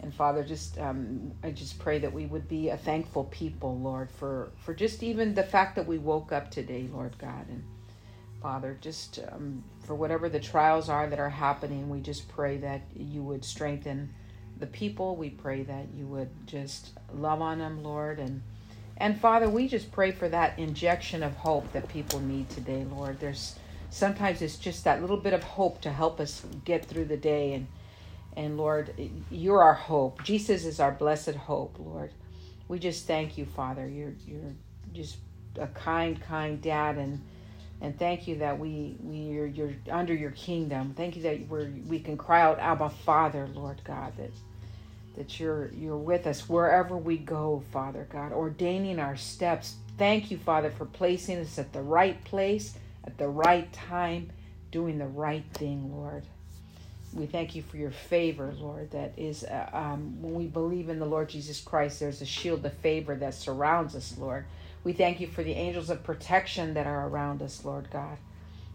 and 0.00 0.12
Father, 0.12 0.42
just 0.44 0.78
um, 0.78 1.32
I 1.42 1.50
just 1.50 1.78
pray 1.78 1.98
that 2.00 2.12
we 2.12 2.26
would 2.26 2.48
be 2.48 2.68
a 2.68 2.76
thankful 2.76 3.24
people, 3.24 3.78
Lord, 3.78 4.10
for 4.10 4.50
for 4.64 4.74
just 4.74 5.02
even 5.02 5.34
the 5.34 5.42
fact 5.42 5.76
that 5.76 5.86
we 5.86 5.98
woke 5.98 6.32
up 6.32 6.50
today, 6.50 6.88
Lord 6.92 7.16
God, 7.18 7.48
and 7.48 7.64
Father, 8.40 8.78
just 8.80 9.20
um, 9.32 9.64
for 9.84 9.94
whatever 9.94 10.28
the 10.28 10.40
trials 10.40 10.88
are 10.88 11.08
that 11.08 11.18
are 11.18 11.30
happening, 11.30 11.88
we 11.88 12.00
just 12.00 12.28
pray 12.28 12.58
that 12.58 12.82
you 12.94 13.22
would 13.22 13.44
strengthen 13.44 14.12
the 14.58 14.66
people. 14.66 15.16
We 15.16 15.30
pray 15.30 15.62
that 15.64 15.86
you 15.94 16.06
would 16.06 16.30
just 16.46 16.90
love 17.14 17.42
on 17.42 17.58
them, 17.58 17.82
Lord, 17.82 18.18
and 18.18 18.42
and 18.98 19.20
Father, 19.20 19.48
we 19.48 19.68
just 19.68 19.92
pray 19.92 20.10
for 20.10 20.28
that 20.30 20.58
injection 20.58 21.22
of 21.22 21.36
hope 21.36 21.70
that 21.72 21.86
people 21.88 22.18
need 22.20 22.48
today, 22.48 22.86
Lord. 22.90 23.20
There's 23.20 23.56
sometimes 23.90 24.40
it's 24.42 24.56
just 24.56 24.84
that 24.84 25.00
little 25.00 25.18
bit 25.18 25.34
of 25.34 25.42
hope 25.42 25.80
to 25.82 25.92
help 25.92 26.18
us 26.18 26.42
get 26.64 26.84
through 26.84 27.06
the 27.06 27.16
day 27.16 27.54
and 27.54 27.66
and 28.36 28.58
Lord, 28.58 28.94
you're 29.30 29.62
our 29.62 29.74
hope. 29.74 30.22
Jesus 30.22 30.66
is 30.66 30.78
our 30.78 30.92
blessed 30.92 31.34
hope, 31.34 31.76
Lord. 31.78 32.10
We 32.68 32.78
just 32.78 33.06
thank 33.06 33.38
you, 33.38 33.46
Father. 33.46 33.88
You're 33.88 34.14
you're 34.26 34.52
just 34.92 35.16
a 35.58 35.66
kind, 35.68 36.20
kind 36.20 36.60
dad 36.60 36.98
and 36.98 37.22
and 37.80 37.98
thank 37.98 38.26
you 38.26 38.36
that 38.38 38.58
we 38.58 38.96
we 39.00 39.38
are 39.38 39.46
you're 39.46 39.74
under 39.90 40.14
your 40.14 40.32
kingdom. 40.32 40.94
Thank 40.96 41.16
you 41.16 41.22
that 41.22 41.46
we're 41.48 41.70
we 41.86 42.00
can 42.00 42.16
cry 42.16 42.42
out, 42.42 42.58
Abba 42.58 42.90
Father, 42.90 43.48
Lord 43.54 43.80
God, 43.84 44.12
that 44.16 44.30
that 45.16 45.40
you're 45.40 45.68
you're 45.72 45.96
with 45.96 46.26
us 46.26 46.48
wherever 46.48 46.96
we 46.96 47.16
go, 47.18 47.62
Father 47.72 48.06
God, 48.10 48.32
ordaining 48.32 48.98
our 48.98 49.16
steps. 49.16 49.76
Thank 49.98 50.30
you, 50.30 50.38
Father, 50.38 50.70
for 50.70 50.84
placing 50.84 51.38
us 51.38 51.58
at 51.58 51.72
the 51.72 51.82
right 51.82 52.22
place 52.24 52.74
at 53.04 53.18
the 53.18 53.28
right 53.28 53.72
time, 53.72 54.30
doing 54.72 54.98
the 54.98 55.06
right 55.06 55.44
thing, 55.54 55.94
Lord 55.94 56.24
we 57.16 57.26
thank 57.26 57.54
you 57.54 57.62
for 57.62 57.76
your 57.76 57.90
favor, 57.90 58.54
Lord. 58.58 58.90
That 58.90 59.14
is, 59.16 59.44
uh, 59.44 59.70
um, 59.72 60.20
when 60.20 60.34
we 60.34 60.46
believe 60.46 60.88
in 60.88 60.98
the 60.98 61.06
Lord 61.06 61.28
Jesus 61.28 61.60
Christ, 61.60 62.00
there's 62.00 62.20
a 62.20 62.26
shield 62.26 62.64
of 62.66 62.74
favor 62.74 63.14
that 63.16 63.34
surrounds 63.34 63.94
us, 63.96 64.16
Lord. 64.18 64.44
We 64.86 64.92
thank 64.92 65.18
you 65.18 65.26
for 65.26 65.42
the 65.42 65.54
angels 65.54 65.90
of 65.90 66.04
protection 66.04 66.74
that 66.74 66.86
are 66.86 67.08
around 67.08 67.42
us, 67.42 67.64
Lord 67.64 67.90
God, 67.90 68.18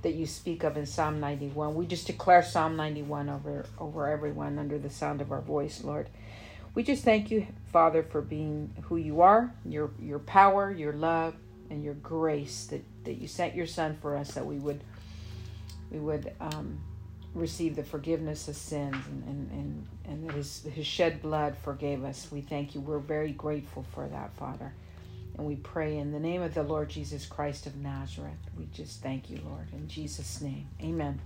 that 0.01 0.13
you 0.13 0.25
speak 0.25 0.65
of 0.65 0.75
in 0.75 0.85
Psalm 0.85 1.21
91. 1.21 1.73
We 1.73 1.85
just 1.85 2.05
declare 2.05 2.43
Psalm 2.43 2.75
91 2.75 3.29
over, 3.29 3.65
over 3.79 4.09
everyone 4.09 4.59
under 4.59 4.77
the 4.77 4.89
sound 4.89 5.21
of 5.21 5.31
our 5.31 5.39
voice, 5.39 5.85
Lord. 5.85 6.09
We 6.75 6.83
just 6.83 7.05
thank 7.05 7.31
you, 7.31 7.47
Father, 7.71 8.03
for 8.03 8.19
being 8.21 8.73
who 8.89 8.97
you 8.97 9.21
are, 9.21 9.53
your 9.63 9.91
your 10.01 10.19
power, 10.19 10.69
your 10.69 10.91
love, 10.91 11.33
and 11.69 11.81
your 11.81 11.93
grace 11.93 12.65
that, 12.65 12.83
that 13.05 13.13
you 13.13 13.29
sent 13.29 13.55
your 13.55 13.65
Son 13.65 13.97
for 14.01 14.17
us, 14.17 14.33
that 14.33 14.45
we 14.45 14.57
would 14.57 14.83
we 15.91 15.99
would 15.99 16.33
um, 16.41 16.77
receive 17.33 17.77
the 17.77 17.85
forgiveness 17.85 18.49
of 18.49 18.57
sins 18.57 18.97
and, 19.07 19.23
and, 19.29 19.51
and, 19.51 19.87
and 20.03 20.27
that 20.27 20.35
his, 20.35 20.67
his 20.73 20.85
shed 20.85 21.21
blood 21.21 21.55
forgave 21.63 22.03
us. 22.03 22.27
We 22.29 22.41
thank 22.41 22.75
you. 22.75 22.81
We're 22.81 22.99
very 22.99 23.31
grateful 23.31 23.85
for 23.93 24.09
that, 24.09 24.33
Father. 24.35 24.73
And 25.37 25.47
we 25.47 25.55
pray 25.55 25.97
in 25.97 26.11
the 26.11 26.19
name 26.19 26.41
of 26.41 26.53
the 26.53 26.63
Lord 26.63 26.89
Jesus 26.89 27.25
Christ 27.25 27.65
of 27.65 27.75
Nazareth. 27.77 28.33
We 28.57 28.67
just 28.73 29.01
thank 29.01 29.29
you, 29.29 29.39
Lord. 29.45 29.67
In 29.73 29.87
Jesus' 29.87 30.41
name, 30.41 30.67
amen. 30.81 31.19